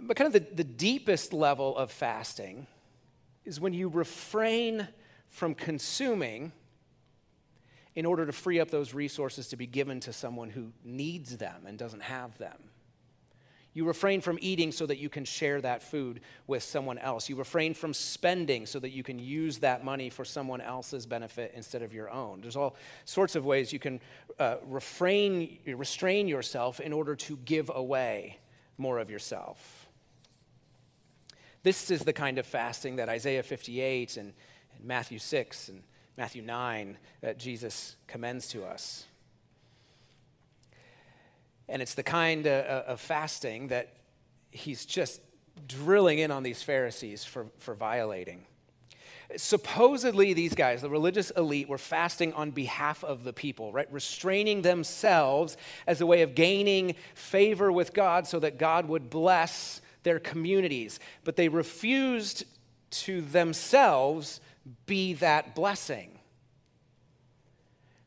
But 0.02 0.18
kind 0.18 0.28
of 0.28 0.34
the, 0.34 0.56
the 0.56 0.64
deepest 0.64 1.34
level 1.34 1.78
of 1.78 1.92
fasting 1.92 2.68
is 3.46 3.60
when 3.60 3.74
you 3.74 3.88
refrain 3.88 4.88
from 5.28 5.56
consuming 5.56 6.52
in 7.96 8.06
order 8.06 8.26
to 8.26 8.32
free 8.32 8.60
up 8.60 8.70
those 8.70 8.94
resources 8.94 9.48
to 9.50 9.58
be 9.58 9.68
given 9.68 10.00
to 10.02 10.14
someone 10.14 10.50
who 10.50 10.72
needs 10.84 11.38
them 11.38 11.66
and 11.66 11.78
doesn't 11.78 12.02
have 12.02 12.38
them. 12.38 12.58
You 13.74 13.86
refrain 13.86 14.20
from 14.20 14.38
eating 14.42 14.74
so 14.74 14.86
that 14.86 14.98
you 14.98 15.08
can 15.08 15.24
share 15.24 15.62
that 15.62 15.82
food 15.82 16.20
with 16.46 16.62
someone 16.62 16.98
else. 16.98 17.30
You 17.30 17.38
refrain 17.38 17.74
from 17.74 17.94
spending 17.94 18.66
so 18.66 18.80
that 18.80 18.90
you 18.90 19.02
can 19.02 19.18
use 19.18 19.60
that 19.60 19.86
money 19.86 20.10
for 20.10 20.26
someone 20.26 20.60
else's 20.60 21.06
benefit 21.06 21.54
instead 21.56 21.82
of 21.82 21.94
your 21.94 22.10
own. 22.10 22.42
There's 22.42 22.58
all 22.58 22.76
sorts 23.06 23.36
of 23.36 23.46
ways 23.46 23.72
you 23.72 23.80
can 23.80 24.02
uh, 24.40 24.58
refrain, 24.68 25.58
restrain 25.66 26.28
yourself 26.28 26.82
in 26.82 26.92
order 26.92 27.16
to 27.16 27.38
give 27.46 27.72
away 27.74 28.40
more 28.78 29.00
of 29.00 29.10
yourself. 29.10 29.88
This 31.64 31.92
is 31.92 32.02
the 32.02 32.14
kind 32.14 32.40
of 32.40 32.46
fasting 32.46 32.98
that 32.98 33.08
Isaiah 33.08 33.44
58 33.44 34.18
and, 34.18 34.34
and 34.76 34.86
Matthew 34.86 35.20
6 35.20 35.70
and 35.70 35.84
Matthew 36.18 36.42
9 36.42 36.98
that 37.22 37.38
Jesus 37.38 37.96
commends 38.08 38.50
to 38.50 38.66
us. 38.66 39.06
And 41.72 41.82
it's 41.82 41.96
the 41.96 42.04
kind 42.04 42.46
of, 42.46 42.66
of 42.86 43.00
fasting 43.00 43.70
that 43.70 43.94
he's 44.52 44.86
just 44.86 45.22
drilling 45.68 46.20
in 46.20 46.30
on 46.30 46.44
these 46.44 46.62
Pharisees 46.62 47.24
for, 47.24 47.48
for 47.58 47.74
violating. 47.74 48.46
Supposedly, 49.38 50.34
these 50.34 50.54
guys, 50.54 50.82
the 50.82 50.90
religious 50.90 51.32
elite, 51.32 51.70
were 51.70 51.78
fasting 51.78 52.34
on 52.34 52.52
behalf 52.52 53.04
of 53.04 53.24
the 53.24 53.32
people, 53.32 53.72
right? 53.72 53.92
Restraining 53.92 54.62
themselves 54.62 55.56
as 55.88 56.02
a 56.02 56.06
way 56.06 56.22
of 56.22 56.36
gaining 56.36 56.96
favor 57.16 57.72
with 57.72 57.94
God 57.94 58.28
so 58.28 58.40
that 58.40 58.58
God 58.58 58.90
would 58.90 59.10
bless 59.10 59.82
their 60.04 60.20
communities, 60.20 61.00
but 61.24 61.38
they 61.38 61.48
refused 61.48 62.44
to 62.90 63.22
themselves 63.22 64.42
be 64.86 65.14
that 65.14 65.56
blessing. 65.56 66.20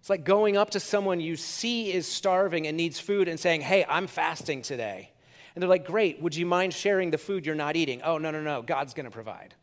It's 0.05 0.11
like 0.11 0.27
going 0.27 0.59
up 0.59 0.69
to 0.73 0.81
someone 0.81 1.19
you 1.19 1.35
see 1.35 1.91
is 1.91 2.07
starving 2.07 2.67
and 2.67 2.77
needs 2.77 3.01
food 3.01 3.27
and 3.27 3.41
saying, 3.41 3.63
Hey, 3.63 3.87
I'm 3.89 4.07
fasting 4.07 4.61
today. 4.61 5.11
And 5.55 5.63
they're 5.63 5.69
like, 5.71 5.87
Great, 5.87 6.21
would 6.21 6.37
you 6.37 6.45
mind 6.45 6.75
sharing 6.75 7.11
the 7.11 7.17
food 7.17 7.47
you're 7.47 7.55
not 7.55 7.75
eating? 7.75 8.03
Oh, 8.03 8.19
no, 8.19 8.31
no, 8.31 8.43
no, 8.43 8.61
God's 8.61 8.93
going 8.93 9.07
to 9.07 9.11
provide. 9.11 9.55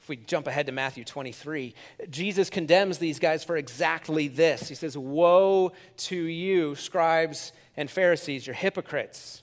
If 0.00 0.08
we 0.08 0.14
jump 0.14 0.46
ahead 0.46 0.66
to 0.66 0.72
Matthew 0.72 1.02
23, 1.02 1.74
Jesus 2.08 2.50
condemns 2.50 2.98
these 2.98 3.18
guys 3.18 3.42
for 3.42 3.56
exactly 3.56 4.28
this. 4.28 4.68
He 4.68 4.76
says, 4.76 4.96
Woe 4.96 5.72
to 5.96 6.16
you, 6.16 6.76
scribes 6.76 7.50
and 7.76 7.90
Pharisees, 7.90 8.46
you're 8.46 8.54
hypocrites. 8.54 9.42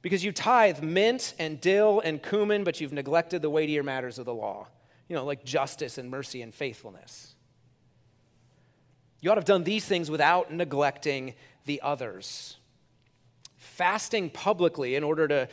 Because 0.00 0.22
you 0.22 0.30
tithe 0.30 0.80
mint 0.80 1.34
and 1.40 1.60
dill 1.60 2.00
and 2.04 2.22
cumin, 2.22 2.62
but 2.62 2.80
you've 2.80 2.92
neglected 2.92 3.42
the 3.42 3.50
weightier 3.50 3.82
matters 3.82 4.20
of 4.20 4.26
the 4.26 4.32
law, 4.32 4.68
you 5.10 5.16
know, 5.16 5.24
like 5.24 5.44
justice 5.44 5.98
and 5.98 6.08
mercy 6.08 6.40
and 6.40 6.54
faithfulness. 6.54 7.34
You 9.20 9.30
ought 9.30 9.34
to 9.34 9.40
have 9.40 9.44
done 9.44 9.64
these 9.64 9.84
things 9.84 10.08
without 10.08 10.52
neglecting 10.52 11.34
the 11.66 11.80
others. 11.82 12.56
Fasting 13.56 14.30
publicly 14.30 14.94
in 14.94 15.02
order 15.02 15.26
to, 15.26 15.48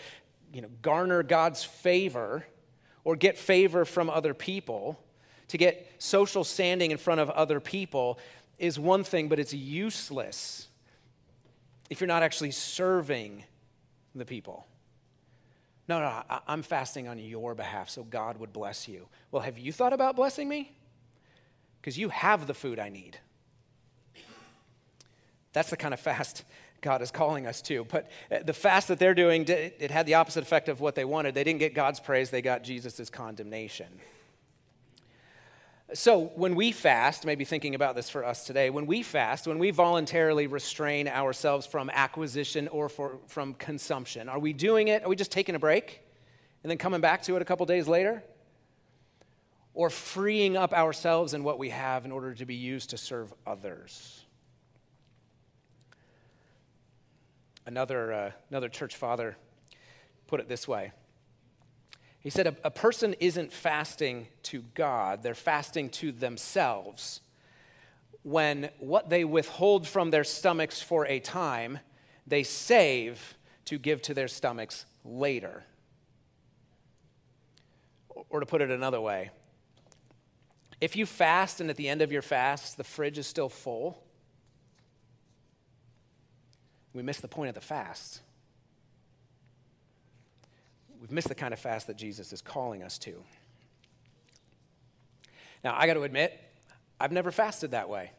you 0.54 0.62
know, 0.62 0.70
garner 0.84 1.24
God's 1.24 1.64
favor 1.64 2.46
or 3.04 3.16
get 3.16 3.36
favor 3.36 3.84
from 3.84 4.12
other 4.12 4.36
people, 4.36 5.00
to 5.48 5.58
get 5.58 5.90
social 5.98 6.44
standing 6.44 6.92
in 6.92 6.98
front 6.98 7.20
of 7.20 7.32
other 7.32 7.60
people, 7.60 8.20
is 8.60 8.78
one 8.78 9.04
thing, 9.04 9.28
but 9.28 9.40
it's 9.40 9.54
useless 9.54 10.68
if 11.90 12.00
you're 12.00 12.08
not 12.08 12.22
actually 12.22 12.52
serving 12.52 13.44
the 14.14 14.26
people. 14.26 14.68
No, 15.88 16.00
no, 16.00 16.22
I'm 16.48 16.64
fasting 16.64 17.08
on 17.08 17.18
your 17.18 17.56
behalf 17.56 17.90
so 17.90 18.04
God 18.04 18.40
would 18.40 18.52
bless 18.52 18.88
you. 18.88 19.08
Well, 19.32 19.42
have 19.42 19.58
you 19.58 19.72
thought 19.72 19.94
about 19.94 20.16
blessing 20.18 20.50
me? 20.50 20.72
Because 21.80 21.98
you 21.98 22.10
have 22.10 22.46
the 22.46 22.54
food 22.54 22.78
I 22.78 22.90
need. 22.90 23.18
That's 25.54 25.70
the 25.70 25.78
kind 25.78 25.94
of 25.94 26.00
fast 26.00 26.44
God 26.82 27.02
is 27.02 27.10
calling 27.10 27.48
us 27.48 27.62
to. 27.64 27.86
But 27.86 28.12
uh, 28.32 28.40
the 28.44 28.54
fast 28.54 28.90
that 28.90 29.00
they're 29.00 29.16
doing, 29.16 29.46
it 29.48 29.90
had 29.90 30.06
the 30.06 30.14
opposite 30.16 30.44
effect 30.44 30.70
of 30.70 30.80
what 30.80 30.94
they 30.94 31.06
wanted. 31.06 31.34
They 31.34 31.44
didn't 31.44 31.60
get 31.60 31.74
God's 31.74 32.00
praise, 32.00 32.30
they 32.30 32.42
got 32.42 32.64
Jesus' 32.64 33.10
condemnation. 33.10 33.88
So, 35.94 36.34
when 36.36 36.56
we 36.56 36.74
fast, 36.74 37.26
maybe 37.26 37.46
thinking 37.46 37.74
about 37.74 37.96
this 37.96 38.10
for 38.10 38.26
us 38.26 38.44
today, 38.46 38.70
when 38.70 38.88
we 38.88 39.04
fast, 39.04 39.48
when 39.48 39.58
we 39.58 39.72
voluntarily 39.72 40.46
restrain 40.46 41.08
ourselves 41.08 41.66
from 41.66 41.90
acquisition 41.90 42.68
or 42.68 42.90
for, 42.90 43.20
from 43.28 43.54
consumption, 43.54 44.28
are 44.28 44.38
we 44.38 44.52
doing 44.52 44.90
it? 44.90 45.06
Are 45.06 45.08
we 45.08 45.16
just 45.16 45.32
taking 45.32 45.56
a 45.56 45.60
break 45.60 46.02
and 46.62 46.70
then 46.70 46.78
coming 46.78 47.00
back 47.00 47.22
to 47.24 47.38
it 47.38 47.42
a 47.42 47.46
couple 47.46 47.66
days 47.66 47.88
later? 47.88 48.22
Or 49.74 49.90
freeing 49.90 50.58
up 50.58 50.74
ourselves 50.74 51.34
and 51.34 51.46
what 51.46 51.58
we 51.58 51.70
have 51.70 52.04
in 52.04 52.12
order 52.12 52.34
to 52.34 52.46
be 52.46 52.56
used 52.56 52.90
to 52.90 52.98
serve 52.98 53.34
others? 53.46 54.26
Another, 57.66 58.12
uh, 58.12 58.32
another 58.50 58.68
church 58.68 58.98
father 58.98 59.38
put 60.28 60.42
it 60.42 60.50
this 60.50 60.68
way 60.68 60.92
he 62.28 62.32
said, 62.32 62.48
a, 62.48 62.56
a 62.66 62.72
person 62.72 63.16
isn't 63.22 63.54
fasting 63.54 64.28
to 64.44 64.62
God, 64.74 65.24
they're 65.24 65.34
fasting 65.34 65.90
to 65.92 66.12
themselves 66.12 67.22
when 68.24 68.70
what 68.80 69.10
they 69.10 69.24
withhold 69.24 69.88
from 69.88 70.12
their 70.12 70.26
stomachs 70.26 70.82
for 70.82 71.08
a 71.08 71.22
time, 71.22 71.80
they 72.28 72.44
save 72.44 73.38
to 73.64 73.78
give 73.78 74.02
to 74.02 74.14
their 74.14 74.28
stomachs 74.28 74.86
later. 75.06 75.64
Or 78.30 78.42
to 78.42 78.46
put 78.46 78.62
it 78.62 78.72
another 78.72 79.00
way, 79.00 79.30
if 80.82 80.98
you 80.98 81.06
fast 81.06 81.62
and 81.62 81.70
at 81.70 81.78
the 81.78 81.88
end 81.88 82.02
of 82.02 82.12
your 82.12 82.22
fast 82.22 82.76
the 82.76 82.84
fridge 82.84 83.18
is 83.18 83.26
still 83.26 83.48
full, 83.48 84.04
we 86.92 87.02
miss 87.04 87.22
the 87.22 87.30
point 87.30 87.48
of 87.48 87.56
the 87.56 87.62
fast. 87.62 88.20
We've 91.00 91.12
missed 91.12 91.30
the 91.30 91.36
kind 91.36 91.54
of 91.54 91.60
fast 91.60 91.88
that 91.88 91.98
Jesus 91.98 92.34
is 92.34 92.42
calling 92.42 92.84
us 92.84 92.98
to. 93.00 93.24
Now, 95.64 95.76
I 95.78 95.88
got 95.88 95.96
to 95.96 96.04
admit, 96.04 96.40
I've 97.00 97.12
never 97.12 97.32
fasted 97.32 97.72
that 97.72 97.90
way. 97.90 98.12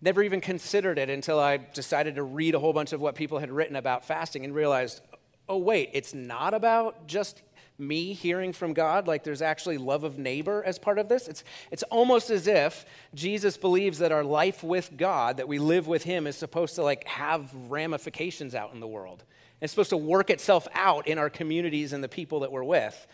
Never 0.00 0.22
even 0.22 0.40
considered 0.40 0.98
it 0.98 1.10
until 1.10 1.38
I 1.38 1.58
decided 1.58 2.14
to 2.14 2.22
read 2.22 2.54
a 2.54 2.58
whole 2.58 2.72
bunch 2.72 2.92
of 2.92 3.00
what 3.00 3.14
people 3.14 3.38
had 3.38 3.50
written 3.50 3.76
about 3.76 4.04
fasting 4.04 4.44
and 4.44 4.54
realized, 4.54 5.00
oh, 5.48 5.58
wait, 5.58 5.90
it's 5.92 6.14
not 6.14 6.54
about 6.54 7.06
just 7.06 7.42
me 7.80 8.12
hearing 8.12 8.52
from 8.52 8.72
God, 8.72 9.06
like 9.06 9.24
there's 9.24 9.42
actually 9.42 9.78
love 9.78 10.04
of 10.04 10.18
neighbor 10.18 10.62
as 10.64 10.78
part 10.78 10.98
of 10.98 11.08
this. 11.08 11.28
It's, 11.28 11.44
it's 11.70 11.82
almost 11.84 12.30
as 12.30 12.46
if 12.46 12.84
Jesus 13.14 13.56
believes 13.56 13.98
that 13.98 14.12
our 14.12 14.24
life 14.24 14.62
with 14.62 14.96
God, 14.96 15.38
that 15.38 15.48
we 15.48 15.58
live 15.58 15.86
with 15.86 16.04
Him, 16.04 16.26
is 16.26 16.36
supposed 16.36 16.74
to 16.76 16.82
like 16.82 17.06
have 17.06 17.52
ramifications 17.68 18.54
out 18.54 18.72
in 18.74 18.80
the 18.80 18.86
world. 18.86 19.24
It's 19.60 19.72
supposed 19.72 19.90
to 19.90 19.96
work 19.96 20.30
itself 20.30 20.66
out 20.72 21.06
in 21.06 21.18
our 21.18 21.30
communities 21.30 21.92
and 21.92 22.02
the 22.02 22.08
people 22.08 22.40
that 22.40 22.52
we're 22.52 22.64
with. 22.64 23.06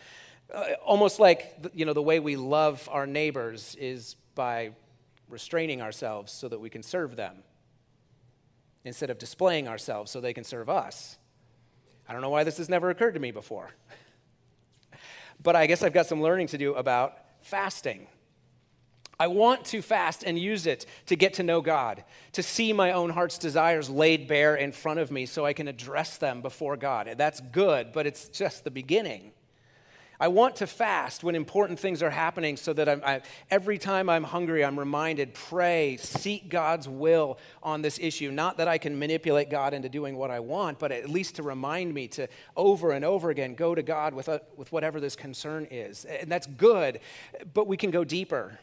Uh, 0.53 0.63
almost 0.85 1.19
like 1.19 1.71
you 1.73 1.85
know 1.85 1.93
the 1.93 2.01
way 2.01 2.19
we 2.19 2.37
love 2.37 2.87
our 2.91 3.05
neighbors 3.05 3.75
is 3.79 4.15
by 4.33 4.71
restraining 5.29 5.81
ourselves 5.81 6.31
so 6.31 6.47
that 6.47 6.59
we 6.59 6.69
can 6.69 6.81
serve 6.81 7.15
them 7.15 7.43
instead 8.85 9.09
of 9.09 9.17
displaying 9.17 9.67
ourselves 9.67 10.09
so 10.09 10.21
they 10.21 10.33
can 10.33 10.45
serve 10.45 10.69
us. 10.69 11.17
I 12.07 12.13
don't 12.13 12.21
know 12.21 12.29
why 12.29 12.45
this 12.45 12.57
has 12.57 12.69
never 12.69 12.89
occurred 12.89 13.15
to 13.15 13.19
me 13.19 13.31
before. 13.31 13.71
but 15.43 15.57
I 15.57 15.67
guess 15.67 15.83
I've 15.83 15.93
got 15.93 16.05
some 16.05 16.21
learning 16.21 16.47
to 16.47 16.57
do 16.57 16.73
about 16.75 17.17
fasting. 17.41 18.07
I 19.19 19.27
want 19.27 19.65
to 19.65 19.81
fast 19.81 20.23
and 20.23 20.37
use 20.37 20.67
it 20.67 20.85
to 21.07 21.15
get 21.15 21.35
to 21.35 21.43
know 21.43 21.59
God, 21.59 22.03
to 22.33 22.43
see 22.43 22.71
my 22.71 22.91
own 22.91 23.09
heart's 23.09 23.39
desires 23.39 23.89
laid 23.89 24.27
bare 24.27 24.55
in 24.55 24.71
front 24.71 24.99
of 24.99 25.09
me 25.09 25.25
so 25.25 25.45
I 25.45 25.53
can 25.53 25.67
address 25.67 26.17
them 26.17 26.41
before 26.41 26.77
God. 26.77 27.15
That's 27.17 27.39
good, 27.39 27.93
but 27.93 28.05
it's 28.05 28.29
just 28.29 28.63
the 28.63 28.71
beginning. 28.71 29.31
I 30.19 30.29
want 30.29 30.55
to 30.57 30.67
fast 30.67 31.23
when 31.23 31.35
important 31.35 31.79
things 31.79 32.01
are 32.01 32.09
happening 32.09 32.57
so 32.57 32.73
that 32.73 32.89
I, 32.89 33.21
every 33.51 33.77
time 33.77 34.09
I'm 34.09 34.23
hungry, 34.23 34.65
I'm 34.65 34.77
reminded 34.77 35.35
pray, 35.35 35.97
seek 35.97 36.49
God's 36.49 36.89
will 36.89 37.37
on 37.61 37.83
this 37.83 37.99
issue. 37.99 38.31
Not 38.31 38.57
that 38.57 38.67
I 38.67 38.79
can 38.79 38.97
manipulate 38.97 39.51
God 39.51 39.75
into 39.75 39.89
doing 39.89 40.17
what 40.17 40.31
I 40.31 40.39
want, 40.39 40.79
but 40.79 40.91
at 40.91 41.07
least 41.07 41.35
to 41.35 41.43
remind 41.43 41.93
me 41.93 42.07
to 42.09 42.27
over 42.55 42.91
and 42.91 43.05
over 43.05 43.29
again 43.29 43.53
go 43.53 43.75
to 43.75 43.83
God 43.83 44.15
with, 44.15 44.27
a, 44.27 44.41
with 44.55 44.71
whatever 44.71 44.99
this 44.99 45.15
concern 45.15 45.67
is. 45.69 46.05
And 46.05 46.31
that's 46.31 46.47
good, 46.47 46.99
but 47.53 47.67
we 47.67 47.77
can 47.77 47.91
go 47.91 48.03
deeper. 48.03 48.59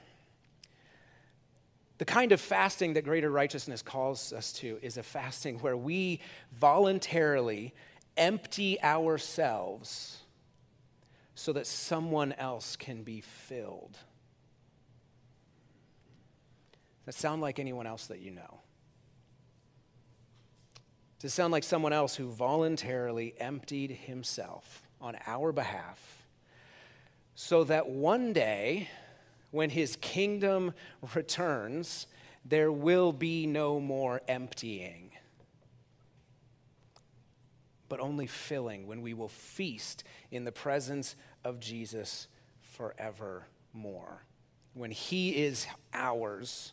The 2.05 2.12
kind 2.12 2.32
of 2.32 2.40
fasting 2.42 2.92
that 2.92 3.05
greater 3.05 3.30
righteousness 3.30 3.80
calls 3.80 4.34
us 4.34 4.52
to 4.55 4.78
is 4.82 4.98
a 4.98 5.02
fasting 5.02 5.59
where 5.61 5.74
we 5.74 6.20
voluntarily 6.52 7.72
empty 8.18 8.78
ourselves 8.82 10.18
so 11.34 11.55
that 11.55 11.66
someone 11.66 12.34
else 12.34 12.76
can 12.76 13.05
be 13.05 13.22
filled. 13.22 13.92
Does 17.07 17.07
that 17.07 17.14
sound 17.14 17.40
like 17.40 17.59
anyone 17.59 17.86
else 17.86 18.09
that 18.09 18.20
you 18.20 18.32
know? 18.32 18.61
Does 21.20 21.32
it 21.32 21.34
sound 21.34 21.52
like 21.52 21.64
someone 21.64 21.94
else 21.94 22.14
who 22.14 22.28
voluntarily 22.28 23.34
emptied 23.38 23.92
himself 23.92 24.82
on 25.00 25.16
our 25.26 25.52
behalf 25.52 26.26
so 27.34 27.64
that 27.64 27.88
one 27.88 28.34
day, 28.34 28.90
when 29.55 29.70
his 29.70 29.96
kingdom 29.96 30.74
returns, 31.14 32.07
there 32.44 32.72
will 32.72 33.12
be 33.12 33.46
no 33.46 33.80
more 33.80 34.20
emptying? 34.28 35.11
but 37.88 38.00
only 38.00 38.26
filling 38.26 38.88
when 38.88 39.02
we 39.02 39.14
will 39.14 39.28
feast 39.28 40.02
in 40.32 40.42
the 40.44 40.50
presence 40.50 41.14
of 41.44 41.61
Jesus 41.61 42.26
forevermore. 42.61 44.24
When 44.72 44.90
he 44.90 45.30
is 45.44 45.66
ours 45.92 46.72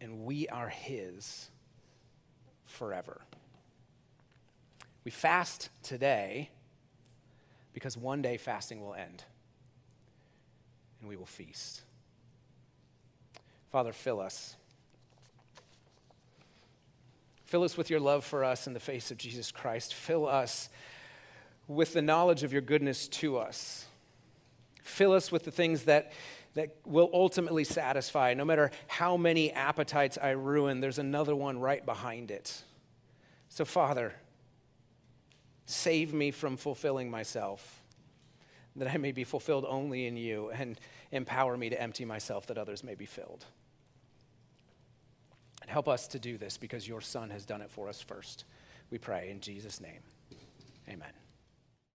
and 0.00 0.24
we 0.24 0.48
are 0.48 0.70
his 0.70 1.50
forever. 2.64 3.20
We 5.04 5.10
fast 5.10 5.68
today 5.82 6.48
because 7.74 7.98
one 7.98 8.22
day 8.22 8.38
fasting 8.38 8.80
will 8.80 8.94
end 8.94 9.24
and 11.00 11.08
we 11.08 11.16
will 11.16 11.26
feast. 11.26 11.82
Father, 13.70 13.92
fill 13.92 14.20
us. 14.20 14.56
Fill 17.44 17.62
us 17.62 17.76
with 17.76 17.88
your 17.88 18.00
love 18.00 18.24
for 18.24 18.44
us 18.44 18.66
in 18.66 18.74
the 18.74 18.80
face 18.80 19.10
of 19.10 19.16
Jesus 19.16 19.50
Christ. 19.50 19.94
Fill 19.94 20.28
us 20.28 20.68
with 21.66 21.92
the 21.92 22.02
knowledge 22.02 22.42
of 22.42 22.52
your 22.52 22.62
goodness 22.62 23.08
to 23.08 23.38
us. 23.38 23.86
Fill 24.82 25.12
us 25.12 25.30
with 25.30 25.44
the 25.44 25.50
things 25.50 25.84
that, 25.84 26.12
that 26.54 26.76
will 26.84 27.10
ultimately 27.12 27.64
satisfy. 27.64 28.34
No 28.34 28.44
matter 28.44 28.70
how 28.86 29.16
many 29.16 29.52
appetites 29.52 30.18
I 30.20 30.30
ruin, 30.30 30.80
there's 30.80 30.98
another 30.98 31.36
one 31.36 31.58
right 31.58 31.84
behind 31.84 32.30
it. 32.30 32.62
So, 33.50 33.64
Father, 33.64 34.14
save 35.66 36.12
me 36.12 36.30
from 36.30 36.56
fulfilling 36.56 37.10
myself, 37.10 37.77
that 38.78 38.88
I 38.88 38.96
may 38.96 39.12
be 39.12 39.24
fulfilled 39.24 39.64
only 39.68 40.06
in 40.06 40.16
you, 40.16 40.50
and 40.50 40.78
empower 41.12 41.56
me 41.56 41.68
to 41.70 41.80
empty 41.80 42.04
myself 42.04 42.46
that 42.46 42.58
others 42.58 42.82
may 42.82 42.94
be 42.94 43.06
filled. 43.06 43.44
And 45.62 45.70
help 45.70 45.88
us 45.88 46.06
to 46.08 46.18
do 46.18 46.38
this 46.38 46.56
because 46.56 46.86
your 46.86 47.00
Son 47.00 47.30
has 47.30 47.44
done 47.44 47.62
it 47.62 47.70
for 47.70 47.88
us 47.88 48.00
first. 48.00 48.44
We 48.90 48.98
pray 48.98 49.30
in 49.30 49.40
Jesus' 49.40 49.80
name. 49.80 50.00
Amen. 50.88 51.12